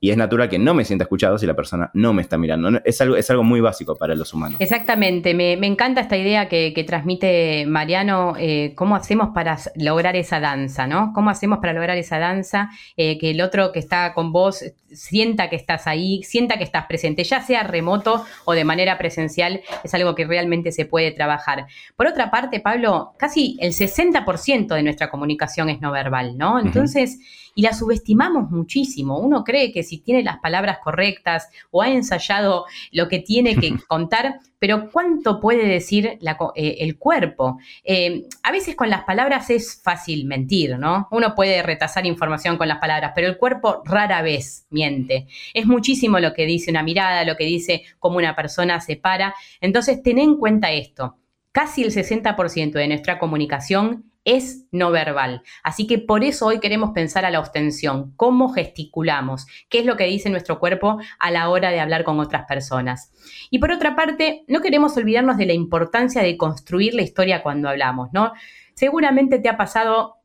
y 0.00 0.10
es 0.10 0.16
natural 0.16 0.48
que 0.48 0.58
no 0.58 0.74
me 0.74 0.84
sienta 0.84 1.04
escuchado 1.04 1.38
si 1.38 1.46
la 1.46 1.54
persona 1.54 1.90
no 1.94 2.12
me 2.12 2.22
está 2.22 2.38
mirando. 2.38 2.80
Es 2.84 3.00
algo, 3.00 3.16
es 3.16 3.30
algo 3.30 3.42
muy 3.42 3.60
básico 3.60 3.96
para 3.96 4.14
los 4.14 4.32
humanos. 4.32 4.60
Exactamente, 4.60 5.34
me, 5.34 5.52
encanta 5.66 6.00
esta 6.00 6.16
idea 6.16 6.48
que, 6.48 6.84
transmite 6.86 7.66
Mariano, 7.66 8.34
eh, 8.38 8.72
cómo 8.74 8.96
hacemos 8.96 9.30
para 9.34 9.58
lograr 9.74 10.16
esa 10.16 10.40
danza, 10.40 10.86
¿no? 10.86 11.12
¿Cómo 11.14 11.30
hacemos 11.30 11.58
para 11.58 11.72
lograr 11.72 11.98
esa 11.98 12.18
danza? 12.18 12.70
Eh, 12.96 13.18
que 13.18 13.30
el 13.30 13.40
otro 13.40 13.72
que 13.72 13.78
está 13.78 14.14
con 14.14 14.32
vos 14.32 14.64
sienta 14.92 15.50
que 15.50 15.56
estás 15.56 15.86
ahí, 15.86 16.22
sienta 16.22 16.56
que 16.56 16.64
estás 16.64 16.86
presente, 16.86 17.24
ya 17.24 17.42
sea 17.42 17.62
remoto 17.62 18.24
o 18.44 18.52
de 18.52 18.64
manera 18.64 18.98
presencial, 18.98 19.60
es 19.84 19.94
algo 19.94 20.14
que 20.14 20.26
realmente 20.26 20.72
se 20.72 20.86
puede 20.86 21.10
trabajar. 21.10 21.66
Por 21.96 22.06
otra 22.06 22.30
parte, 22.30 22.60
Pablo, 22.60 23.12
casi 23.18 23.56
el 23.60 23.72
60% 23.72 24.74
de 24.74 24.82
nuestra 24.82 25.10
comunicación 25.10 25.68
es 25.68 25.80
no 25.80 25.92
verbal, 25.92 26.38
¿no? 26.38 26.58
Entonces 26.58 27.18
y 27.58 27.62
la 27.62 27.74
subestimamos 27.74 28.52
muchísimo. 28.52 29.18
Uno 29.18 29.42
cree 29.42 29.72
que 29.72 29.82
si 29.82 29.98
tiene 29.98 30.22
las 30.22 30.38
palabras 30.38 30.78
correctas 30.78 31.48
o 31.72 31.82
ha 31.82 31.90
ensayado 31.90 32.66
lo 32.92 33.08
que 33.08 33.18
tiene 33.18 33.56
que 33.56 33.74
contar, 33.88 34.38
pero 34.60 34.88
¿cuánto 34.92 35.40
puede 35.40 35.66
decir 35.66 36.06
eh, 36.06 36.76
el 36.78 36.98
cuerpo? 36.98 37.58
Eh, 37.82 38.28
a 38.44 38.52
veces 38.52 38.76
con 38.76 38.90
las 38.90 39.02
palabras 39.02 39.50
es 39.50 39.82
fácil 39.82 40.24
mentir, 40.26 40.78
¿no? 40.78 41.08
Uno 41.10 41.34
puede 41.34 41.60
retasar 41.64 42.06
información 42.06 42.58
con 42.58 42.68
las 42.68 42.78
palabras, 42.78 43.10
pero 43.12 43.26
el 43.26 43.38
cuerpo 43.38 43.82
rara 43.84 44.22
vez 44.22 44.68
miente. 44.70 45.26
Es 45.52 45.66
muchísimo 45.66 46.20
lo 46.20 46.34
que 46.34 46.46
dice 46.46 46.70
una 46.70 46.84
mirada, 46.84 47.24
lo 47.24 47.36
que 47.36 47.44
dice 47.44 47.82
cómo 47.98 48.18
una 48.18 48.36
persona 48.36 48.80
se 48.80 48.94
para. 48.94 49.34
Entonces, 49.60 50.00
ten 50.00 50.18
en 50.18 50.36
cuenta 50.36 50.70
esto. 50.70 51.16
Casi 51.50 51.82
el 51.82 51.90
60% 51.90 52.70
de 52.70 52.86
nuestra 52.86 53.18
comunicación 53.18 54.04
es 54.28 54.66
no 54.72 54.90
verbal. 54.90 55.42
Así 55.62 55.86
que 55.86 55.98
por 55.98 56.22
eso 56.22 56.46
hoy 56.46 56.60
queremos 56.60 56.90
pensar 56.90 57.24
a 57.24 57.30
la 57.30 57.40
ostensión, 57.40 58.12
cómo 58.16 58.50
gesticulamos, 58.50 59.46
qué 59.70 59.80
es 59.80 59.86
lo 59.86 59.96
que 59.96 60.04
dice 60.04 60.28
nuestro 60.28 60.58
cuerpo 60.58 60.98
a 61.18 61.30
la 61.30 61.48
hora 61.48 61.70
de 61.70 61.80
hablar 61.80 62.04
con 62.04 62.20
otras 62.20 62.44
personas. 62.46 63.10
Y 63.50 63.58
por 63.58 63.72
otra 63.72 63.96
parte, 63.96 64.44
no 64.46 64.60
queremos 64.60 64.94
olvidarnos 64.98 65.38
de 65.38 65.46
la 65.46 65.54
importancia 65.54 66.22
de 66.22 66.36
construir 66.36 66.92
la 66.92 67.02
historia 67.02 67.42
cuando 67.42 67.70
hablamos, 67.70 68.10
¿no? 68.12 68.32
Seguramente 68.74 69.38
te 69.38 69.48
ha 69.48 69.56
pasado 69.56 70.17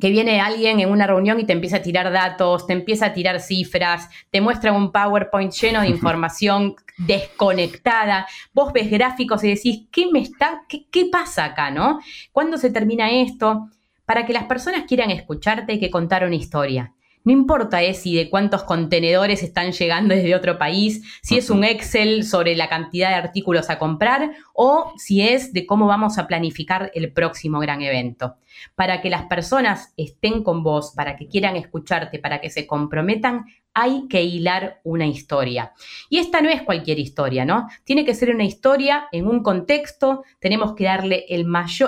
que 0.00 0.10
viene 0.10 0.40
alguien 0.40 0.80
en 0.80 0.90
una 0.90 1.06
reunión 1.06 1.38
y 1.38 1.44
te 1.44 1.52
empieza 1.52 1.76
a 1.76 1.82
tirar 1.82 2.10
datos, 2.10 2.66
te 2.66 2.72
empieza 2.72 3.06
a 3.06 3.12
tirar 3.12 3.40
cifras, 3.40 4.08
te 4.30 4.40
muestra 4.40 4.72
un 4.72 4.90
PowerPoint 4.90 5.52
lleno 5.52 5.80
de 5.80 5.88
información 5.96 6.74
desconectada, 6.98 8.26
vos 8.52 8.72
ves 8.72 8.90
gráficos 8.90 9.44
y 9.44 9.48
decís, 9.48 9.86
¿qué 9.90 10.06
me 10.10 10.20
está, 10.20 10.62
qué, 10.68 10.86
qué 10.90 11.06
pasa 11.06 11.44
acá, 11.44 11.70
no? 11.70 12.00
¿Cuándo 12.32 12.58
se 12.58 12.70
termina 12.70 13.10
esto? 13.10 13.68
Para 14.04 14.26
que 14.26 14.32
las 14.32 14.44
personas 14.44 14.84
quieran 14.86 15.10
escucharte 15.10 15.72
hay 15.72 15.80
que 15.80 15.90
contar 15.90 16.24
una 16.24 16.36
historia. 16.36 16.94
No 17.24 17.32
importa 17.32 17.82
eh, 17.82 17.94
si 17.94 18.16
de 18.16 18.28
cuántos 18.28 18.64
contenedores 18.64 19.42
están 19.42 19.72
llegando 19.72 20.14
desde 20.14 20.34
otro 20.34 20.58
país, 20.58 21.02
si 21.22 21.38
es 21.38 21.50
un 21.50 21.64
Excel 21.64 22.24
sobre 22.24 22.56
la 22.56 22.68
cantidad 22.68 23.10
de 23.10 23.14
artículos 23.14 23.70
a 23.70 23.78
comprar 23.78 24.32
o 24.54 24.92
si 24.96 25.22
es 25.22 25.52
de 25.52 25.64
cómo 25.64 25.86
vamos 25.86 26.18
a 26.18 26.26
planificar 26.26 26.90
el 26.94 27.12
próximo 27.12 27.60
gran 27.60 27.82
evento. 27.82 28.36
Para 28.74 29.00
que 29.00 29.10
las 29.10 29.26
personas 29.26 29.92
estén 29.96 30.42
con 30.42 30.62
vos, 30.62 30.92
para 30.94 31.16
que 31.16 31.28
quieran 31.28 31.56
escucharte, 31.56 32.18
para 32.18 32.40
que 32.40 32.50
se 32.50 32.66
comprometan, 32.66 33.46
hay 33.74 34.06
que 34.08 34.22
hilar 34.22 34.80
una 34.84 35.06
historia. 35.06 35.72
Y 36.08 36.18
esta 36.18 36.40
no 36.40 36.50
es 36.50 36.62
cualquier 36.62 36.98
historia, 36.98 37.44
¿no? 37.44 37.68
Tiene 37.84 38.04
que 38.04 38.14
ser 38.14 38.34
una 38.34 38.44
historia 38.44 39.06
en 39.12 39.26
un 39.26 39.42
contexto, 39.42 40.24
tenemos 40.40 40.74
que 40.74 40.84
darle 40.84 41.26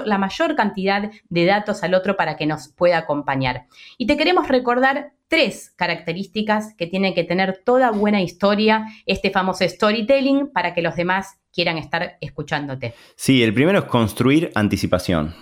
la 0.05 0.19
mayor 0.19 0.57
cantidad 0.57 1.11
de 1.29 1.45
datos 1.45 1.83
al 1.83 1.95
otro 1.95 2.17
para 2.17 2.37
que 2.37 2.47
nos 2.47 2.69
pueda 2.69 2.99
acompañar. 2.99 3.67
Y 3.99 4.07
te 4.07 4.17
queremos 4.17 4.49
recordar 4.49 5.13
tres 5.29 5.73
características 5.77 6.75
que 6.75 6.87
tiene 6.87 7.15
que 7.15 7.25
tener 7.25 7.63
toda 7.65 7.91
buena 7.91 8.23
historia, 8.23 8.87
este 9.07 9.31
famoso 9.31 9.69
storytelling, 9.69 10.53
para 10.53 10.75
que 10.75 10.83
los 10.83 10.97
demás 10.97 11.41
quieran 11.53 11.79
estar 11.79 12.19
escuchándote. 12.21 12.95
Sí, 13.17 13.43
el 13.43 13.55
primero 13.55 13.79
es 13.79 13.85
construir 13.87 14.51
anticipación. 14.55 15.35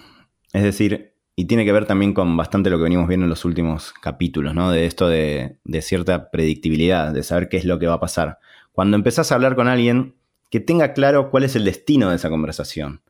Es 0.53 0.63
decir, 0.63 1.12
y 1.35 1.47
tiene 1.47 1.65
que 1.65 1.73
ver 1.73 1.87
también 1.87 2.13
con 2.13 2.37
bastante 2.37 2.69
lo 2.69 2.77
que 2.77 2.85
venimos 2.85 3.09
viendo 3.09 3.25
en 3.25 3.31
los 3.31 3.45
últimos 3.45 3.93
capítulos, 3.93 4.55
¿no? 4.55 4.71
De 4.71 4.85
esto 4.85 5.09
de, 5.09 5.59
cierta 5.81 6.31
predictibilidad, 6.31 7.13
de 7.13 7.23
saber 7.23 7.49
qué 7.49 7.57
es 7.57 7.65
lo 7.65 7.79
que 7.79 7.87
va 7.87 7.95
a 7.95 8.01
pasar. 8.01 8.39
Cuando 8.73 8.97
empezás 8.97 9.33
a 9.33 9.37
hablar 9.37 9.57
con 9.57 9.69
alguien, 9.69 10.15
que 10.51 10.61
tenga 10.61 10.93
claro 10.93 11.31
cuál 11.31 11.45
es 11.45 11.57
el 11.57 11.65
destino 11.65 12.11
de 12.11 12.17
esa 12.17 12.29
conversación. 12.29 13.01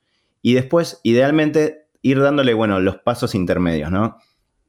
Y 0.40 0.54
después, 0.54 1.00
idealmente, 1.02 1.88
ir 2.00 2.20
dándole, 2.20 2.54
bueno, 2.54 2.78
los 2.78 2.96
pasos 2.98 3.34
intermedios, 3.34 3.90
¿no? 3.90 4.18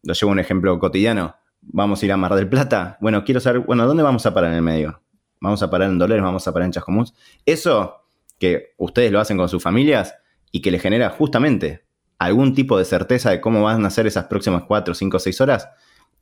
Lo 0.01 0.13
llevo 0.13 0.31
un 0.31 0.39
ejemplo 0.39 0.77
cotidiano. 0.79 1.35
Vamos 1.61 2.01
a 2.01 2.05
ir 2.05 2.11
a 2.11 2.17
Mar 2.17 2.33
del 2.33 2.49
Plata. 2.49 2.97
Bueno, 3.01 3.23
quiero 3.23 3.39
saber, 3.39 3.61
bueno, 3.61 3.85
¿dónde 3.85 4.03
vamos 4.03 4.25
a 4.25 4.33
parar 4.33 4.51
en 4.51 4.57
el 4.57 4.63
medio? 4.63 5.01
¿Vamos 5.39 5.61
a 5.61 5.69
parar 5.69 5.89
en 5.89 5.99
Dolores? 5.99 6.23
¿Vamos 6.23 6.47
a 6.47 6.53
parar 6.53 6.65
en 6.65 6.71
Chascomús? 6.71 7.13
Eso 7.45 8.07
que 8.39 8.73
ustedes 8.77 9.11
lo 9.11 9.19
hacen 9.19 9.37
con 9.37 9.47
sus 9.47 9.61
familias 9.61 10.15
y 10.51 10.61
que 10.61 10.71
le 10.71 10.79
genera 10.79 11.09
justamente 11.09 11.85
algún 12.25 12.53
tipo 12.53 12.77
de 12.77 12.85
certeza 12.85 13.29
de 13.29 13.41
cómo 13.41 13.63
van 13.63 13.85
a 13.85 13.89
ser 13.89 14.07
esas 14.07 14.25
próximas 14.25 14.63
4, 14.63 14.93
5, 14.93 15.19
6 15.19 15.41
horas, 15.41 15.69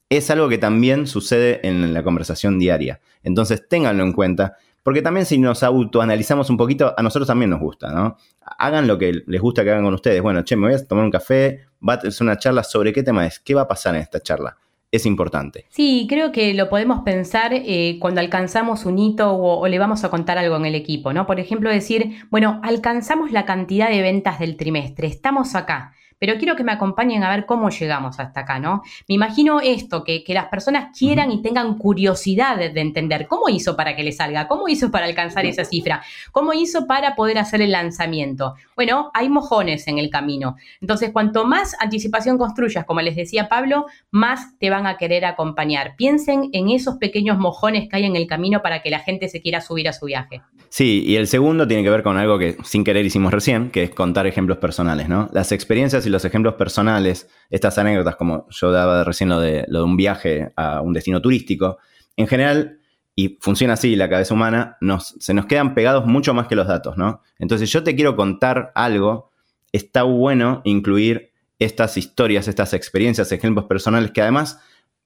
es 0.10 0.30
algo 0.30 0.50
que 0.50 0.58
también 0.58 1.08
sucede 1.08 1.66
en 1.68 1.94
la 1.94 2.04
conversación 2.04 2.60
diaria. 2.60 3.00
Entonces 3.24 3.68
ténganlo 3.68 4.04
en 4.04 4.14
cuenta, 4.14 4.58
porque 4.84 5.02
también 5.02 5.26
si 5.26 5.38
nos 5.38 5.64
autoanalizamos 5.64 6.50
un 6.50 6.58
poquito, 6.58 6.94
a 6.98 7.02
nosotros 7.02 7.28
también 7.28 7.50
nos 7.50 7.60
gusta, 7.60 7.92
¿no? 7.92 8.18
Hagan 8.58 8.88
lo 8.88 8.98
que 8.98 9.24
les 9.26 9.42
gusta 9.42 9.64
que 9.64 9.72
hagan 9.72 9.84
con 9.84 9.94
ustedes. 9.94 10.22
Bueno, 10.22 10.44
che, 10.44 10.56
me 10.56 10.68
voy 10.68 10.76
a 10.76 10.86
tomar 10.86 11.06
un 11.06 11.12
café, 11.12 11.66
va 11.88 11.94
a 11.94 11.98
hacer 11.98 12.14
una 12.22 12.38
charla 12.38 12.64
sobre 12.64 12.92
qué 12.92 13.04
tema 13.04 13.26
es, 13.26 13.40
qué 13.40 13.54
va 13.54 13.62
a 13.62 13.68
pasar 13.68 13.96
en 13.96 14.02
esta 14.02 14.20
charla 14.20 14.58
es 14.92 15.06
importante. 15.06 15.66
Sí, 15.70 16.06
creo 16.10 16.32
que 16.32 16.54
lo 16.54 16.70
podemos 16.70 17.02
pensar 17.02 17.54
eh, 17.54 17.98
cuando 18.00 18.20
alcanzamos 18.20 18.86
un 18.86 19.00
hito 19.00 19.34
o, 19.34 19.68
le 19.68 19.80
vamos 19.80 20.04
a 20.04 20.10
contar 20.10 20.38
algo 20.38 20.58
en 20.58 20.66
el 20.66 20.76
equipo, 20.76 21.14
¿no? 21.14 21.26
Por 21.26 21.40
ejemplo, 21.40 21.70
decir, 21.70 22.26
bueno, 22.30 22.60
alcanzamos 22.64 23.32
la 23.32 23.46
cantidad 23.46 23.90
de 23.90 24.02
ventas 24.02 24.40
del 24.40 24.58
trimestre, 24.58 25.08
estamos 25.08 25.56
acá 25.56 25.94
pero 26.22 26.38
quiero 26.38 26.56
que 26.56 26.64
me 26.64 26.72
acompañen 26.72 27.24
a 27.24 27.32
ver 27.32 27.48
cómo 27.48 27.72
llegamos 27.72 28.20
hasta 28.20 28.42
acá, 28.42 28.60
¿no? 28.60 28.84
Me 29.10 29.16
imagino 29.16 29.60
esto, 29.60 30.04
que, 30.04 30.24
las 30.28 30.50
personas 30.50 30.96
quieran 30.96 31.32
y 31.32 31.42
tengan 31.42 31.80
curiosidad 31.80 32.58
de, 32.58 32.80
entender 32.80 33.28
cómo 33.28 33.50
hizo 33.50 33.76
para 33.76 33.96
que 33.96 34.04
le 34.04 34.12
salga, 34.12 34.48
cómo 34.48 34.68
hizo 34.68 34.92
para 34.92 35.08
alcanzar 35.08 35.48
esa 35.48 35.66
cifra, 35.66 36.04
cómo 36.32 36.54
hizo 36.54 36.86
para 36.86 37.16
poder 37.16 37.40
hacer 37.40 37.64
el 37.64 37.72
lanzamiento. 37.72 38.54
Bueno, 38.76 39.10
hay 39.16 39.30
mojones 39.30 39.88
en 39.88 39.98
el 39.98 40.12
camino. 40.12 40.58
Entonces, 40.80 41.10
cuanto 41.12 41.44
más 41.46 41.76
anticipación 41.80 42.38
construyas, 42.38 42.86
como 42.86 43.02
les 43.02 43.16
decía 43.16 43.50
Pablo, 43.50 43.88
más 44.12 44.60
te 44.60 44.70
van 44.70 44.86
a 44.86 44.98
querer 44.98 45.26
acompañar. 45.26 45.96
Piensen 45.96 46.52
en 46.54 46.70
esos 46.70 46.98
pequeños 46.98 47.40
mojones 47.40 47.90
que 47.90 47.96
hay 47.96 48.06
en 48.06 48.16
el 48.16 48.28
camino 48.28 48.62
para 48.62 48.84
que 48.84 48.92
la 48.92 49.00
gente 49.00 49.28
se 49.28 49.42
quiera 49.42 49.60
subir 49.60 49.90
a 49.90 49.94
su 49.94 50.06
viaje. 50.06 50.44
Sí, 50.74 51.04
y 51.06 51.18
el 51.18 51.28
segundo 51.28 51.68
tiene 51.68 51.84
que 51.84 51.90
ver 51.90 52.02
con 52.02 52.18
algo 52.18 52.40
que 52.40 52.56
sin 52.64 52.86
querer 52.86 53.06
hicimos 53.06 53.34
recién, 53.34 53.72
que 53.72 53.84
es 53.84 53.90
contar 53.90 54.26
ejemplos 54.26 54.58
personales, 54.58 55.10
¿no? 55.10 55.30
Las 55.34 55.52
experiencias 55.52 56.06
y 56.06 56.10
los 56.10 56.24
ejemplos 56.24 56.54
personales, 56.54 57.28
estas 57.50 57.78
anécdotas, 57.78 58.16
como 58.16 58.48
yo 58.50 58.72
daba 58.72 59.04
recién 59.04 59.28
lo 59.28 59.42
de, 59.42 59.66
lo 59.68 59.80
de 59.80 59.84
un 59.84 59.98
viaje 59.98 60.54
a 60.56 60.80
un 60.80 60.94
destino 60.94 61.22
turístico, 61.22 61.78
en 62.16 62.26
general, 62.26 62.80
y 63.14 63.38
funciona 63.42 63.74
así 63.74 63.98
la 63.98 64.08
cabeza 64.08 64.34
humana, 64.34 64.78
nos, 64.80 65.14
se 65.20 65.34
nos 65.34 65.46
quedan 65.46 65.74
pegados 65.74 66.06
mucho 66.06 66.34
más 66.34 66.48
que 66.48 66.56
los 66.56 66.68
datos, 66.68 66.96
¿no? 66.96 67.22
Entonces 67.38 67.70
yo 67.70 67.84
te 67.84 67.94
quiero 67.94 68.16
contar 68.16 68.72
algo, 68.74 69.34
está 69.74 70.04
bueno 70.04 70.62
incluir 70.64 71.34
estas 71.60 71.98
historias, 71.98 72.48
estas 72.48 72.74
experiencias, 72.74 73.34
ejemplos 73.34 73.66
personales 73.66 74.12
que 74.12 74.22
además 74.22 74.62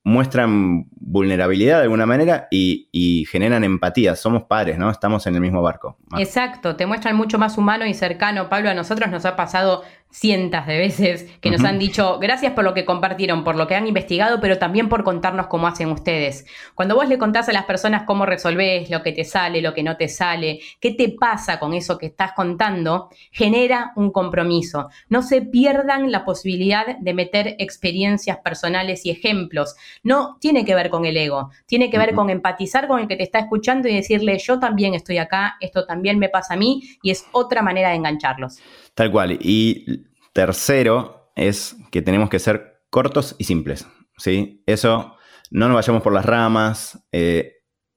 muestran 0.05 0.85
vulnerabilidad 0.91 1.77
de 1.77 1.83
alguna 1.83 2.05
manera 2.05 2.47
y, 2.51 3.25
generan 3.29 3.63
empatía. 3.63 4.15
Somos 4.15 4.43
padres, 4.43 4.77
¿no? 4.77 4.91
Estamos 4.91 5.25
en 5.25 5.33
el 5.33 5.41
mismo 5.41 5.63
barco. 5.63 5.97
Exacto, 6.17 6.75
te 6.75 6.85
muestran 6.85 7.15
mucho 7.15 7.39
más 7.39 7.57
humano 7.57 7.87
y 7.87 7.93
cercano. 7.95 8.47
Pablo, 8.47 8.69
a 8.69 8.75
nosotros 8.75 9.09
nos 9.09 9.25
ha 9.25 9.35
pasado 9.35 9.81
cientos 10.15 10.65
de 10.65 10.77
veces 10.77 11.25
que 11.41 11.51
nos 11.51 11.65
han 11.65 11.77
dicho 11.77 12.19
gracias 12.19 12.53
por 12.53 12.63
lo 12.63 12.73
que 12.73 12.85
compartieron, 12.85 13.43
por 13.43 13.57
lo 13.57 13.67
que 13.67 13.75
han 13.75 13.85
investigado, 13.85 14.39
pero 14.39 14.57
también 14.57 14.87
por 14.87 15.03
contarnos 15.03 15.47
cómo 15.47 15.67
hacen 15.67 15.91
ustedes. 15.91 16.45
Cuando 16.73 16.95
vos 16.95 17.09
le 17.09 17.17
contás 17.17 17.49
a 17.49 17.53
las 17.53 17.65
personas 17.65 18.03
cómo 18.03 18.25
resolvés 18.25 18.89
lo 18.89 19.03
que 19.03 19.11
te 19.11 19.25
sale, 19.25 19.61
lo 19.61 19.73
que 19.73 19.83
no 19.83 19.97
te 19.97 20.07
sale, 20.07 20.59
qué 20.79 20.91
te 20.91 21.09
pasa 21.09 21.59
con 21.59 21.73
eso 21.73 21.97
que 21.97 22.05
estás 22.05 22.31
contando, 22.31 23.09
genera 23.31 23.91
un 23.97 24.11
compromiso. 24.11 24.87
No 25.09 25.21
se 25.21 25.41
pierdan 25.41 26.09
la 26.11 26.23
posibilidad 26.23 26.97
de 26.97 27.13
meter 27.13 27.55
experiencias 27.59 28.37
personales 28.37 29.05
y 29.05 29.09
ejemplos. 29.09 29.75
No 30.01 30.37
tiene 30.39 30.63
que 30.63 30.75
ver 30.75 30.89
con 30.89 31.05
el 31.05 31.17
ego, 31.17 31.51
tiene 31.65 31.89
que 31.89 31.97
ver 31.97 32.15
con 32.15 32.29
empatizar 32.29 32.87
con 32.87 33.01
el 33.01 33.09
que 33.09 33.17
te 33.17 33.23
está 33.23 33.39
escuchando 33.39 33.89
y 33.89 33.95
decirle 33.95 34.39
yo 34.39 34.59
también 34.59 34.93
estoy 34.93 35.17
acá, 35.17 35.57
esto 35.59 35.85
también 35.85 36.19
me 36.19 36.29
pasa 36.29 36.53
a 36.53 36.57
mí 36.57 36.83
y 37.03 37.11
es 37.11 37.25
otra 37.33 37.61
manera 37.61 37.89
de 37.89 37.95
engancharlos. 37.95 38.61
Tal 38.95 39.11
cual. 39.11 39.37
Y 39.41 40.07
tercero 40.33 41.31
es 41.35 41.77
que 41.91 42.01
tenemos 42.01 42.29
que 42.29 42.39
ser 42.39 42.81
cortos 42.89 43.35
y 43.37 43.43
simples. 43.43 43.87
¿sí? 44.17 44.63
Eso, 44.65 45.15
no 45.51 45.67
nos 45.67 45.75
vayamos 45.75 46.01
por 46.01 46.13
las 46.13 46.25
ramas. 46.25 47.05
Eh, 47.11 47.53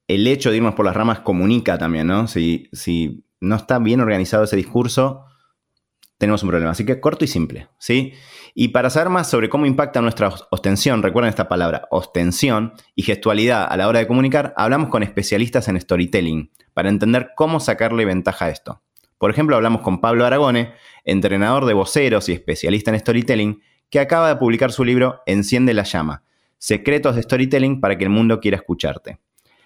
el 0.07 0.27
hecho 0.27 0.51
de 0.51 0.57
irnos 0.57 0.75
por 0.75 0.85
las 0.85 0.95
ramas 0.95 1.21
comunica 1.21 1.77
también, 1.77 2.07
¿no? 2.07 2.27
Si, 2.27 2.67
si 2.73 3.25
no 3.39 3.55
está 3.55 3.79
bien 3.79 4.01
organizado 4.01 4.43
ese 4.43 4.55
discurso, 4.55 5.25
tenemos 6.17 6.43
un 6.43 6.49
problema. 6.49 6.71
Así 6.71 6.85
que 6.85 6.99
corto 6.99 7.23
y 7.25 7.27
simple, 7.27 7.69
¿sí? 7.77 8.13
Y 8.53 8.69
para 8.69 8.89
saber 8.89 9.09
más 9.09 9.29
sobre 9.29 9.49
cómo 9.49 9.65
impacta 9.65 10.01
nuestra 10.01 10.33
ostensión, 10.51 11.01
recuerden 11.01 11.29
esta 11.29 11.47
palabra, 11.47 11.87
ostensión 11.91 12.73
y 12.95 13.03
gestualidad 13.03 13.67
a 13.69 13.77
la 13.77 13.87
hora 13.87 13.99
de 13.99 14.07
comunicar, 14.07 14.53
hablamos 14.57 14.89
con 14.89 15.03
especialistas 15.03 15.67
en 15.67 15.79
storytelling 15.79 16.51
para 16.73 16.89
entender 16.89 17.29
cómo 17.35 17.59
sacarle 17.59 18.03
ventaja 18.05 18.45
a 18.45 18.49
esto. 18.49 18.81
Por 19.19 19.29
ejemplo, 19.29 19.57
hablamos 19.57 19.81
con 19.81 19.99
Pablo 19.99 20.25
Aragone, 20.25 20.71
entrenador 21.03 21.65
de 21.65 21.73
voceros 21.73 22.29
y 22.29 22.31
especialista 22.31 22.89
en 22.89 22.99
storytelling, 22.99 23.61
que 23.89 23.99
acaba 23.99 24.29
de 24.29 24.37
publicar 24.37 24.71
su 24.71 24.85
libro 24.85 25.21
Enciende 25.25 25.73
la 25.73 25.83
llama, 25.83 26.23
Secretos 26.57 27.17
de 27.17 27.23
Storytelling 27.23 27.81
para 27.81 27.97
que 27.97 28.05
el 28.05 28.09
mundo 28.09 28.39
quiera 28.39 28.55
escucharte. 28.55 29.19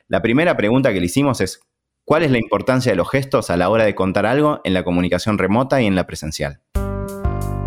La 0.08 0.24
primera 0.24 0.58
pregunta 0.58 0.92
que 0.92 1.00
le 1.00 1.06
hicimos 1.06 1.40
es, 1.40 1.62
¿cuál 2.04 2.24
es 2.24 2.32
la 2.32 2.40
importancia 2.40 2.92
de 2.92 2.96
los 2.96 3.12
gestos 3.12 3.52
a 3.52 3.58
la 3.58 3.70
hora 3.70 3.86
de 3.86 3.94
contar 3.94 4.26
algo 4.26 4.60
en 4.64 4.74
la 4.74 4.84
comunicación 4.84 5.38
remota 5.38 5.80
y 5.80 5.86
en 5.86 5.96
la 5.96 6.08
presencial? 6.08 6.62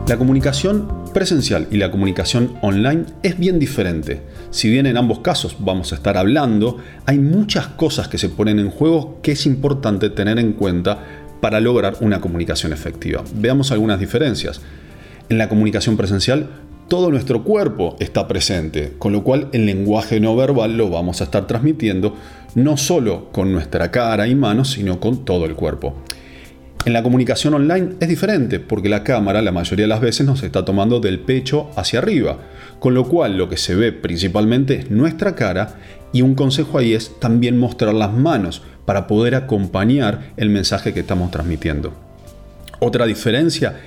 La 0.08 0.16
comunicación 0.16 1.04
presencial 1.14 1.68
y 1.70 1.76
la 1.76 1.90
comunicación 1.92 2.58
online 2.62 3.06
es 3.22 3.38
bien 3.38 3.60
diferente. 3.60 4.22
Si 4.50 4.68
bien 4.68 4.86
en 4.86 4.96
ambos 4.96 5.20
casos 5.20 5.56
vamos 5.60 5.92
a 5.92 5.96
estar 5.96 6.16
hablando, 6.16 6.78
hay 7.06 7.18
muchas 7.18 7.68
cosas 7.68 8.08
que 8.08 8.18
se 8.18 8.28
ponen 8.28 8.58
en 8.58 8.70
juego 8.70 9.20
que 9.22 9.32
es 9.32 9.46
importante 9.46 10.10
tener 10.10 10.38
en 10.38 10.52
cuenta 10.52 11.25
para 11.40 11.60
lograr 11.60 11.96
una 12.00 12.20
comunicación 12.20 12.72
efectiva. 12.72 13.22
Veamos 13.34 13.72
algunas 13.72 14.00
diferencias. 14.00 14.60
En 15.28 15.38
la 15.38 15.48
comunicación 15.48 15.96
presencial, 15.96 16.48
todo 16.88 17.10
nuestro 17.10 17.42
cuerpo 17.42 17.96
está 17.98 18.28
presente, 18.28 18.92
con 18.98 19.12
lo 19.12 19.24
cual 19.24 19.48
el 19.52 19.66
lenguaje 19.66 20.20
no 20.20 20.36
verbal 20.36 20.76
lo 20.76 20.88
vamos 20.88 21.20
a 21.20 21.24
estar 21.24 21.46
transmitiendo 21.46 22.14
no 22.54 22.76
solo 22.76 23.30
con 23.32 23.52
nuestra 23.52 23.90
cara 23.90 24.28
y 24.28 24.34
manos, 24.34 24.70
sino 24.70 25.00
con 25.00 25.24
todo 25.24 25.46
el 25.46 25.54
cuerpo. 25.54 25.94
En 26.86 26.92
la 26.92 27.02
comunicación 27.02 27.52
online 27.54 27.94
es 27.98 28.08
diferente, 28.08 28.60
porque 28.60 28.88
la 28.88 29.02
cámara 29.02 29.42
la 29.42 29.50
mayoría 29.50 29.86
de 29.86 29.88
las 29.88 30.00
veces 30.00 30.24
nos 30.24 30.44
está 30.44 30.64
tomando 30.64 31.00
del 31.00 31.18
pecho 31.18 31.68
hacia 31.74 31.98
arriba, 31.98 32.38
con 32.78 32.94
lo 32.94 33.08
cual 33.08 33.36
lo 33.36 33.48
que 33.48 33.56
se 33.56 33.74
ve 33.74 33.90
principalmente 33.90 34.76
es 34.76 34.90
nuestra 34.92 35.34
cara 35.34 35.74
y 36.12 36.22
un 36.22 36.34
consejo 36.34 36.78
ahí 36.78 36.94
es 36.94 37.18
también 37.20 37.58
mostrar 37.58 37.94
las 37.94 38.12
manos, 38.12 38.62
para 38.86 39.06
poder 39.06 39.34
acompañar 39.34 40.32
el 40.38 40.48
mensaje 40.48 40.94
que 40.94 41.00
estamos 41.00 41.30
transmitiendo. 41.30 41.92
Otra 42.78 43.04
diferencia 43.04 43.80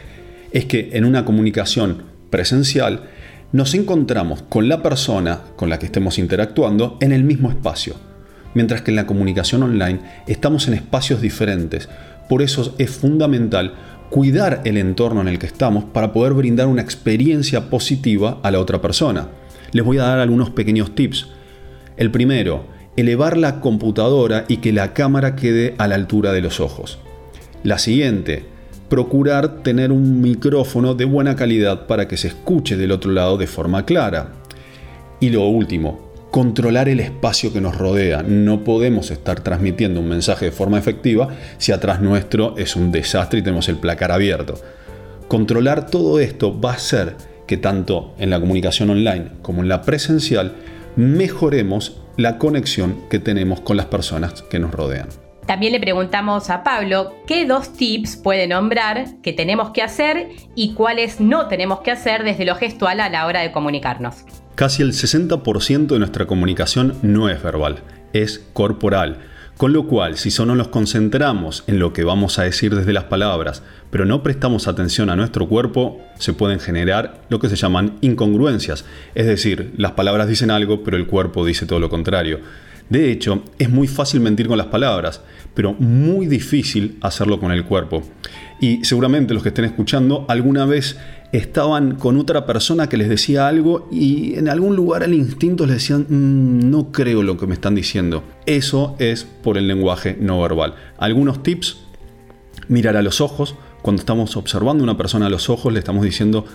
es 0.51 0.65
que 0.65 0.89
en 0.93 1.05
una 1.05 1.25
comunicación 1.25 2.03
presencial 2.29 3.03
nos 3.51 3.73
encontramos 3.73 4.43
con 4.43 4.67
la 4.67 4.83
persona 4.83 5.41
con 5.55 5.69
la 5.69 5.79
que 5.79 5.87
estemos 5.87 6.19
interactuando 6.19 6.97
en 7.01 7.11
el 7.11 7.23
mismo 7.23 7.49
espacio, 7.49 7.95
mientras 8.53 8.81
que 8.81 8.91
en 8.91 8.97
la 8.97 9.07
comunicación 9.07 9.63
online 9.63 10.01
estamos 10.27 10.67
en 10.67 10.75
espacios 10.75 11.21
diferentes. 11.21 11.89
Por 12.27 12.41
eso 12.41 12.75
es 12.77 12.91
fundamental 12.91 13.73
cuidar 14.09 14.61
el 14.65 14.77
entorno 14.77 15.21
en 15.21 15.27
el 15.27 15.39
que 15.39 15.47
estamos 15.47 15.83
para 15.85 16.13
poder 16.13 16.33
brindar 16.33 16.67
una 16.67 16.81
experiencia 16.81 17.69
positiva 17.69 18.39
a 18.43 18.51
la 18.51 18.59
otra 18.59 18.81
persona. 18.81 19.29
Les 19.71 19.85
voy 19.85 19.97
a 19.99 20.03
dar 20.03 20.19
algunos 20.19 20.49
pequeños 20.49 20.93
tips. 20.93 21.29
El 21.99 22.11
primero, 22.11 22.63
elevar 22.95 23.35
la 23.35 23.59
computadora 23.59 24.45
y 24.47 24.57
que 24.57 24.71
la 24.71 24.93
cámara 24.93 25.35
quede 25.35 25.75
a 25.77 25.85
la 25.85 25.95
altura 25.95 26.31
de 26.31 26.39
los 26.39 26.61
ojos. 26.61 26.97
La 27.63 27.77
siguiente, 27.77 28.45
procurar 28.87 29.63
tener 29.63 29.91
un 29.91 30.21
micrófono 30.21 30.95
de 30.95 31.03
buena 31.03 31.35
calidad 31.35 31.87
para 31.87 32.07
que 32.07 32.15
se 32.15 32.29
escuche 32.29 32.77
del 32.77 32.93
otro 32.93 33.11
lado 33.11 33.37
de 33.37 33.47
forma 33.47 33.85
clara. 33.85 34.31
Y 35.19 35.29
lo 35.29 35.45
último, 35.49 36.13
controlar 36.31 36.87
el 36.87 37.01
espacio 37.01 37.51
que 37.51 37.59
nos 37.59 37.77
rodea. 37.77 38.23
No 38.23 38.63
podemos 38.63 39.11
estar 39.11 39.41
transmitiendo 39.41 39.99
un 39.99 40.07
mensaje 40.07 40.45
de 40.45 40.51
forma 40.53 40.79
efectiva 40.79 41.27
si 41.57 41.73
atrás 41.73 41.99
nuestro 41.99 42.55
es 42.57 42.77
un 42.77 42.93
desastre 42.93 43.39
y 43.39 43.41
tenemos 43.41 43.67
el 43.67 43.75
placar 43.75 44.13
abierto. 44.13 44.53
Controlar 45.27 45.87
todo 45.87 46.21
esto 46.21 46.57
va 46.57 46.71
a 46.71 46.75
hacer 46.75 47.15
que 47.45 47.57
tanto 47.57 48.13
en 48.19 48.29
la 48.29 48.39
comunicación 48.39 48.89
online 48.89 49.31
como 49.41 49.63
en 49.63 49.67
la 49.67 49.81
presencial 49.81 50.53
mejoremos 50.95 52.01
la 52.17 52.37
conexión 52.37 53.07
que 53.09 53.19
tenemos 53.19 53.61
con 53.61 53.77
las 53.77 53.85
personas 53.85 54.41
que 54.43 54.59
nos 54.59 54.71
rodean. 54.71 55.07
También 55.45 55.73
le 55.73 55.79
preguntamos 55.79 56.51
a 56.51 56.63
Pablo 56.63 57.15
qué 57.25 57.45
dos 57.45 57.73
tips 57.73 58.17
puede 58.17 58.45
nombrar 58.45 59.19
que 59.23 59.33
tenemos 59.33 59.71
que 59.71 59.81
hacer 59.81 60.29
y 60.53 60.73
cuáles 60.73 61.19
no 61.19 61.47
tenemos 61.47 61.79
que 61.79 61.89
hacer 61.89 62.23
desde 62.23 62.45
lo 62.45 62.55
gestual 62.55 62.99
a 62.99 63.09
la 63.09 63.25
hora 63.25 63.41
de 63.41 63.51
comunicarnos. 63.51 64.25
Casi 64.53 64.83
el 64.83 64.91
60% 64.91 65.87
de 65.87 65.97
nuestra 65.99 66.27
comunicación 66.27 66.97
no 67.01 67.29
es 67.29 67.41
verbal, 67.41 67.79
es 68.13 68.45
corporal. 68.53 69.17
Con 69.59 69.73
lo 69.73 69.87
cual, 69.87 70.15
si 70.15 70.31
solo 70.31 70.55
nos 70.55 70.69
concentramos 70.69 71.65
en 71.67 71.79
lo 71.79 71.91
que 71.91 72.05
vamos 72.05 72.39
a 72.39 72.43
decir 72.43 72.73
desde 72.73 72.93
las 72.93 73.03
palabras, 73.03 73.61
pero 73.89 74.05
no 74.05 74.23
prestamos 74.23 74.69
atención 74.69 75.09
a 75.09 75.17
nuestro 75.17 75.49
cuerpo, 75.49 75.99
se 76.17 76.31
pueden 76.31 76.61
generar 76.61 77.23
lo 77.27 77.39
que 77.39 77.49
se 77.49 77.57
llaman 77.57 77.97
incongruencias. 77.99 78.85
Es 79.15 79.25
decir, 79.25 79.73
las 79.75 79.91
palabras 79.91 80.29
dicen 80.29 80.49
algo, 80.49 80.81
pero 80.81 80.95
el 80.95 81.07
cuerpo 81.07 81.45
dice 81.45 81.65
todo 81.65 81.81
lo 81.81 81.89
contrario. 81.89 82.39
De 82.87 83.11
hecho, 83.11 83.43
es 83.57 83.69
muy 83.69 83.89
fácil 83.89 84.21
mentir 84.21 84.47
con 84.47 84.57
las 84.57 84.67
palabras, 84.67 85.19
pero 85.53 85.73
muy 85.73 86.27
difícil 86.27 86.97
hacerlo 87.01 87.37
con 87.41 87.51
el 87.51 87.65
cuerpo. 87.65 88.01
Y 88.61 88.85
seguramente 88.85 89.33
los 89.33 89.43
que 89.43 89.49
estén 89.49 89.65
escuchando 89.65 90.25
alguna 90.29 90.65
vez 90.65 90.97
estaban 91.31 91.95
con 91.95 92.17
otra 92.17 92.45
persona 92.45 92.89
que 92.89 92.97
les 92.97 93.09
decía 93.09 93.47
algo 93.47 93.87
y 93.91 94.35
en 94.35 94.49
algún 94.49 94.75
lugar 94.75 95.03
al 95.03 95.13
instinto 95.13 95.65
les 95.65 95.75
decían, 95.75 96.05
mm, 96.09 96.69
no 96.69 96.91
creo 96.91 97.23
lo 97.23 97.37
que 97.37 97.47
me 97.47 97.53
están 97.53 97.75
diciendo. 97.75 98.23
Eso 98.45 98.95
es 98.99 99.23
por 99.23 99.57
el 99.57 99.67
lenguaje 99.67 100.17
no 100.19 100.41
verbal. 100.41 100.75
Algunos 100.97 101.43
tips, 101.43 101.77
mirar 102.67 102.97
a 102.97 103.01
los 103.01 103.21
ojos. 103.21 103.55
Cuando 103.81 104.01
estamos 104.01 104.35
observando 104.35 104.83
a 104.83 104.85
una 104.85 104.97
persona 104.97 105.27
a 105.27 105.29
los 105.29 105.49
ojos 105.49 105.71
le 105.71 105.79
estamos 105.79 106.03
diciendo, 106.03 106.45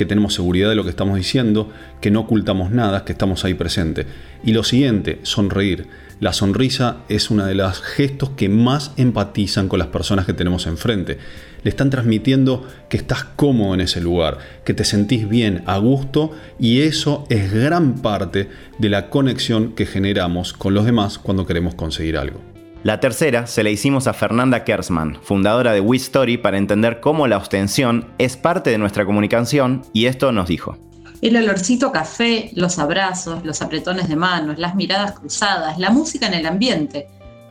que 0.00 0.06
tenemos 0.06 0.32
seguridad 0.32 0.70
de 0.70 0.76
lo 0.76 0.82
que 0.82 0.88
estamos 0.88 1.18
diciendo, 1.18 1.70
que 2.00 2.10
no 2.10 2.20
ocultamos 2.20 2.70
nada, 2.70 3.04
que 3.04 3.12
estamos 3.12 3.44
ahí 3.44 3.52
presente. 3.52 4.06
Y 4.42 4.54
lo 4.54 4.64
siguiente, 4.64 5.18
sonreír. 5.24 5.88
La 6.20 6.32
sonrisa 6.32 7.00
es 7.10 7.30
uno 7.30 7.44
de 7.44 7.54
los 7.54 7.82
gestos 7.82 8.30
que 8.30 8.48
más 8.48 8.92
empatizan 8.96 9.68
con 9.68 9.78
las 9.78 9.88
personas 9.88 10.24
que 10.24 10.32
tenemos 10.32 10.66
enfrente. 10.66 11.18
Le 11.64 11.68
están 11.68 11.90
transmitiendo 11.90 12.66
que 12.88 12.96
estás 12.96 13.24
cómodo 13.24 13.74
en 13.74 13.82
ese 13.82 14.00
lugar, 14.00 14.38
que 14.64 14.72
te 14.72 14.86
sentís 14.86 15.28
bien, 15.28 15.64
a 15.66 15.76
gusto, 15.76 16.32
y 16.58 16.80
eso 16.80 17.26
es 17.28 17.52
gran 17.52 17.96
parte 18.00 18.48
de 18.78 18.88
la 18.88 19.10
conexión 19.10 19.74
que 19.74 19.84
generamos 19.84 20.54
con 20.54 20.72
los 20.72 20.86
demás 20.86 21.18
cuando 21.18 21.44
queremos 21.44 21.74
conseguir 21.74 22.16
algo. 22.16 22.40
La 22.82 22.98
tercera 22.98 23.46
se 23.46 23.62
la 23.62 23.68
hicimos 23.68 24.06
a 24.06 24.14
Fernanda 24.14 24.64
Kersman, 24.64 25.18
fundadora 25.22 25.74
de 25.74 25.82
WeStory, 25.82 26.38
para 26.38 26.56
entender 26.56 27.00
cómo 27.00 27.26
la 27.26 27.36
ostensión 27.36 28.06
es 28.16 28.38
parte 28.38 28.70
de 28.70 28.78
nuestra 28.78 29.04
comunicación 29.04 29.82
y 29.92 30.06
esto 30.06 30.32
nos 30.32 30.48
dijo. 30.48 30.78
El 31.20 31.36
olorcito 31.36 31.88
a 31.88 31.92
café, 31.92 32.50
los 32.54 32.78
abrazos, 32.78 33.44
los 33.44 33.60
apretones 33.60 34.08
de 34.08 34.16
manos, 34.16 34.58
las 34.58 34.76
miradas 34.76 35.12
cruzadas, 35.12 35.78
la 35.78 35.90
música 35.90 36.26
en 36.26 36.32
el 36.32 36.46
ambiente, 36.46 37.08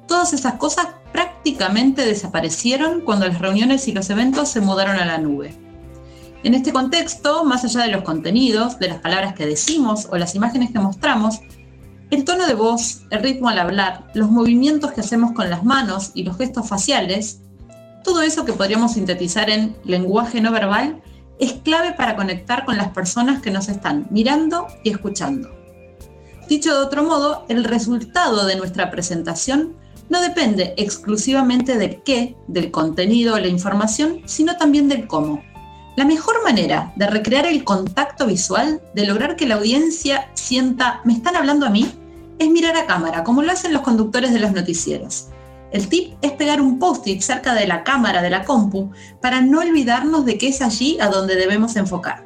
todas 0.07 0.33
esas 0.33 0.55
cosas 0.55 0.87
prácticamente 1.13 2.07
desaparecieron 2.07 3.01
cuando 3.01 3.27
las 3.27 3.37
reuniones 3.37 3.87
y 3.87 3.91
los 3.91 4.09
eventos 4.09 4.49
se 4.49 4.61
mudaron 4.61 4.95
a 4.95 5.05
la 5.05 5.19
nube. 5.19 5.53
En 6.41 6.55
este 6.55 6.73
contexto, 6.73 7.43
más 7.43 7.63
allá 7.63 7.81
de 7.81 7.91
los 7.91 8.01
contenidos, 8.01 8.79
de 8.79 8.87
las 8.87 8.97
palabras 8.97 9.35
que 9.35 9.45
decimos 9.45 10.07
o 10.09 10.17
las 10.17 10.33
imágenes 10.33 10.71
que 10.71 10.79
mostramos, 10.79 11.41
el 12.11 12.23
tono 12.23 12.47
de 12.47 12.55
voz, 12.55 13.01
el 13.11 13.21
ritmo 13.21 13.49
al 13.49 13.59
hablar, 13.59 14.07
los 14.13 14.31
movimientos 14.31 14.91
que 14.91 15.01
hacemos 15.01 15.33
con 15.33 15.49
las 15.49 15.63
manos 15.63 16.11
y 16.15 16.23
los 16.23 16.37
gestos 16.37 16.67
faciales, 16.67 17.41
todo 18.03 18.21
eso 18.21 18.45
que 18.45 18.53
podríamos 18.53 18.93
sintetizar 18.93 19.49
en 19.49 19.75
lenguaje 19.83 20.41
no 20.41 20.51
verbal, 20.51 21.01
es 21.39 21.53
clave 21.53 21.93
para 21.93 22.15
conectar 22.15 22.65
con 22.65 22.77
las 22.77 22.89
personas 22.89 23.41
que 23.41 23.51
nos 23.51 23.69
están 23.69 24.07
mirando 24.09 24.67
y 24.83 24.89
escuchando. 24.89 25.49
Dicho 26.47 26.75
de 26.75 26.83
otro 26.83 27.03
modo, 27.03 27.45
el 27.47 27.63
resultado 27.63 28.45
de 28.45 28.55
nuestra 28.55 28.89
presentación 28.89 29.75
no 30.09 30.19
depende 30.21 30.73
exclusivamente 30.77 31.77
del 31.77 32.01
qué, 32.01 32.35
del 32.47 32.71
contenido 32.71 33.35
o 33.35 33.39
la 33.39 33.47
información, 33.47 34.21
sino 34.25 34.57
también 34.57 34.87
del 34.89 35.05
cómo. 35.05 35.43
La 35.95 36.05
mejor 36.05 36.43
manera 36.43 36.91
de 36.95 37.07
recrear 37.07 37.45
el 37.45 37.63
contacto 37.63 38.25
visual, 38.25 38.81
de 38.95 39.05
lograr 39.05 39.35
que 39.35 39.45
la 39.45 39.55
audiencia 39.55 40.31
sienta, 40.33 41.01
me 41.05 41.13
están 41.13 41.35
hablando 41.35 41.67
a 41.67 41.69
mí, 41.69 41.91
es 42.39 42.49
mirar 42.49 42.75
a 42.77 42.85
cámara, 42.85 43.23
como 43.23 43.43
lo 43.43 43.51
hacen 43.51 43.73
los 43.73 43.81
conductores 43.81 44.33
de 44.33 44.39
los 44.39 44.53
noticieros. 44.53 45.27
El 45.71 45.87
tip 45.87 46.13
es 46.21 46.31
pegar 46.31 46.61
un 46.61 46.79
post-it 46.79 47.21
cerca 47.21 47.53
de 47.53 47.67
la 47.67 47.83
cámara 47.83 48.21
de 48.21 48.29
la 48.31 48.43
compu 48.43 48.91
para 49.21 49.41
no 49.41 49.59
olvidarnos 49.59 50.25
de 50.25 50.37
que 50.37 50.47
es 50.47 50.61
allí 50.61 50.97
a 50.99 51.09
donde 51.09 51.35
debemos 51.35 51.75
enfocar. 51.75 52.25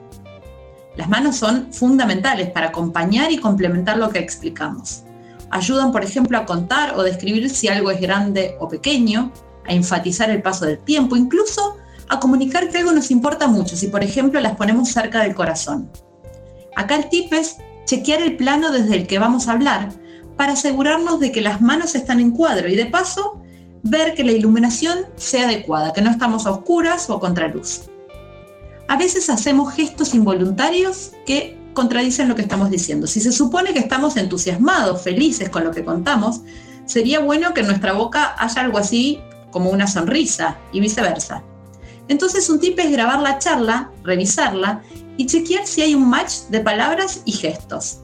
Las 0.95 1.09
manos 1.09 1.37
son 1.37 1.73
fundamentales 1.73 2.51
para 2.51 2.67
acompañar 2.67 3.31
y 3.31 3.39
complementar 3.39 3.97
lo 3.97 4.11
que 4.11 4.19
explicamos. 4.19 5.03
Ayudan, 5.49 5.91
por 5.91 6.03
ejemplo, 6.03 6.37
a 6.37 6.45
contar 6.45 6.95
o 6.95 7.03
describir 7.03 7.49
si 7.49 7.67
algo 7.67 7.91
es 7.91 7.99
grande 7.99 8.55
o 8.59 8.67
pequeño, 8.69 9.31
a 9.67 9.73
enfatizar 9.73 10.29
el 10.29 10.41
paso 10.41 10.65
del 10.65 10.77
tiempo, 10.79 11.15
incluso 11.15 11.77
a 12.09 12.19
comunicar 12.19 12.69
que 12.69 12.77
algo 12.77 12.91
nos 12.91 13.11
importa 13.11 13.47
mucho, 13.47 13.75
si 13.75 13.87
por 13.87 14.03
ejemplo 14.03 14.39
las 14.39 14.55
ponemos 14.55 14.89
cerca 14.89 15.21
del 15.23 15.35
corazón. 15.35 15.89
Acá 16.75 16.95
el 16.95 17.09
tip 17.09 17.33
es 17.33 17.57
chequear 17.85 18.21
el 18.21 18.37
plano 18.37 18.71
desde 18.71 18.95
el 18.95 19.07
que 19.07 19.19
vamos 19.19 19.47
a 19.47 19.53
hablar 19.53 19.89
para 20.37 20.53
asegurarnos 20.53 21.19
de 21.19 21.31
que 21.31 21.41
las 21.41 21.61
manos 21.61 21.95
están 21.95 22.19
en 22.19 22.31
cuadro 22.31 22.67
y 22.67 22.75
de 22.75 22.85
paso 22.85 23.41
ver 23.83 24.15
que 24.15 24.23
la 24.23 24.31
iluminación 24.31 24.99
sea 25.15 25.45
adecuada, 25.45 25.93
que 25.93 26.01
no 26.01 26.09
estamos 26.09 26.45
a 26.45 26.51
oscuras 26.51 27.09
o 27.09 27.15
a 27.15 27.19
contraluz. 27.19 27.81
A 28.87 28.97
veces 28.97 29.29
hacemos 29.29 29.73
gestos 29.73 30.13
involuntarios 30.13 31.11
que 31.25 31.57
contradicen 31.73 32.29
lo 32.29 32.35
que 32.35 32.43
estamos 32.43 32.69
diciendo. 32.69 33.07
Si 33.07 33.19
se 33.19 33.31
supone 33.31 33.73
que 33.73 33.79
estamos 33.79 34.15
entusiasmados, 34.17 35.01
felices 35.01 35.49
con 35.49 35.63
lo 35.63 35.71
que 35.71 35.83
contamos, 35.83 36.41
sería 36.85 37.19
bueno 37.19 37.53
que 37.53 37.61
en 37.61 37.67
nuestra 37.67 37.93
boca 37.93 38.35
haya 38.37 38.61
algo 38.61 38.77
así 38.77 39.19
como 39.51 39.69
una 39.69 39.87
sonrisa 39.87 40.57
y 40.71 40.79
viceversa. 40.79 41.43
Entonces 42.07 42.49
un 42.49 42.59
tip 42.59 42.77
es 42.79 42.91
grabar 42.91 43.21
la 43.21 43.39
charla, 43.39 43.91
revisarla 44.03 44.81
y 45.17 45.25
chequear 45.25 45.65
si 45.65 45.81
hay 45.81 45.95
un 45.95 46.09
match 46.09 46.47
de 46.49 46.59
palabras 46.59 47.21
y 47.25 47.31
gestos. 47.31 48.02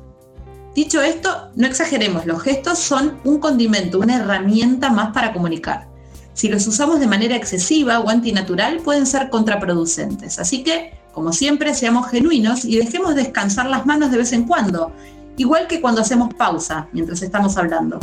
Dicho 0.79 1.01
esto, 1.01 1.49
no 1.57 1.67
exageremos, 1.67 2.25
los 2.25 2.41
gestos 2.41 2.79
son 2.79 3.19
un 3.25 3.39
condimento, 3.39 3.99
una 3.99 4.15
herramienta 4.15 4.89
más 4.89 5.11
para 5.11 5.33
comunicar. 5.33 5.89
Si 6.33 6.47
los 6.47 6.65
usamos 6.67 7.01
de 7.01 7.05
manera 7.05 7.35
excesiva 7.35 7.99
o 7.99 8.07
antinatural 8.07 8.77
pueden 8.77 9.05
ser 9.05 9.29
contraproducentes. 9.29 10.39
Así 10.39 10.63
que, 10.63 10.97
como 11.11 11.33
siempre, 11.33 11.73
seamos 11.73 12.07
genuinos 12.07 12.63
y 12.63 12.77
dejemos 12.77 13.15
descansar 13.15 13.65
las 13.65 13.85
manos 13.85 14.09
de 14.09 14.19
vez 14.19 14.31
en 14.31 14.45
cuando, 14.45 14.93
igual 15.35 15.67
que 15.67 15.81
cuando 15.81 15.99
hacemos 15.99 16.33
pausa 16.33 16.87
mientras 16.93 17.21
estamos 17.23 17.57
hablando. 17.57 17.99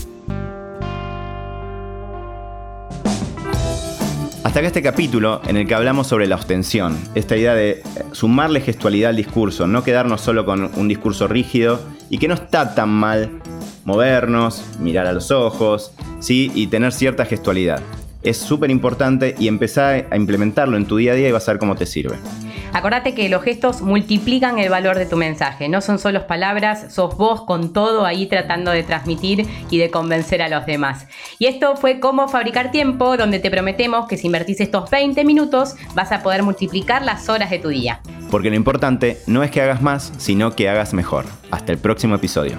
Hasta 4.47 4.61
acá 4.61 4.69
este 4.69 4.81
capítulo 4.81 5.41
en 5.49 5.57
el 5.57 5.67
que 5.67 5.75
hablamos 5.75 6.07
sobre 6.07 6.29
la 6.29 6.37
ostensión, 6.37 6.97
esta 7.17 7.37
idea 7.37 7.53
de 7.53 7.83
sumarle 8.13 8.61
gestualidad 8.61 9.11
al 9.11 9.17
discurso, 9.17 9.67
no 9.67 9.83
quedarnos 9.83 10.21
solo 10.21 10.47
con 10.47 10.71
un 10.77 10.87
discurso 10.87 11.27
rígido 11.27 11.81
y 12.11 12.19
que 12.19 12.29
no 12.29 12.35
está 12.35 12.77
tan 12.77 12.91
mal 12.91 13.43
movernos, 13.85 14.65
mirar 14.79 15.09
a 15.09 15.13
los 15.13 15.33
ojos, 15.33 15.91
¿sí? 16.21 16.53
y 16.55 16.69
tener 16.69 16.93
cierta 16.93 17.25
gestualidad. 17.25 17.83
Es 18.23 18.37
súper 18.39 18.71
importante 18.71 19.35
y 19.39 19.49
empezar 19.49 20.07
a 20.11 20.17
implementarlo 20.17 20.77
en 20.77 20.87
tu 20.87 20.97
día 20.97 21.13
a 21.13 21.15
día 21.15 21.29
y 21.29 21.33
vas 21.33 21.49
a 21.49 21.53
ver 21.53 21.59
cómo 21.59 21.77
te 21.77 21.87
sirve. 21.87 22.17
Acordate 22.73 23.15
que 23.15 23.29
los 23.29 23.43
gestos 23.43 23.81
multiplican 23.81 24.59
el 24.59 24.69
valor 24.69 24.99
de 24.99 25.07
tu 25.07 25.17
mensaje, 25.17 25.69
no 25.69 25.81
son 25.81 25.99
solo 25.99 26.27
palabras, 26.27 26.93
sos 26.93 27.17
vos 27.17 27.43
con 27.43 27.73
todo 27.73 28.05
ahí 28.05 28.27
tratando 28.27 28.71
de 28.71 28.83
transmitir 28.83 29.47
y 29.71 29.79
de 29.79 29.91
convencer 29.91 30.43
a 30.43 30.49
los 30.49 30.67
demás. 30.67 31.07
Y 31.39 31.47
esto 31.47 31.77
fue 31.77 32.01
cómo 32.01 32.29
fabricar 32.29 32.71
tiempo, 32.71 33.17
donde 33.17 33.39
te 33.39 33.51
prometemos 33.51 34.07
que 34.07 34.17
si 34.17 34.27
invertís 34.27 34.61
estos 34.61 34.91
20 34.91 35.25
minutos 35.25 35.75
vas 35.95 36.13
a 36.13 36.23
poder 36.23 36.43
multiplicar 36.43 37.03
las 37.03 37.29
horas 37.29 37.51
de 37.51 37.59
tu 37.59 37.69
día. 37.69 38.01
porque 38.31 38.51
lo 38.51 38.57
importante 38.57 39.19
no 39.27 39.43
es 39.45 39.51
que 39.51 39.63
hagas 39.63 39.81
más, 39.81 40.13
sino 40.19 40.57
que 40.57 40.69
hagas 40.69 40.93
mejor. 40.93 41.25
Hasta 41.51 41.73
el 41.73 41.79
próximo 41.79 42.17
episodio. 42.17 42.59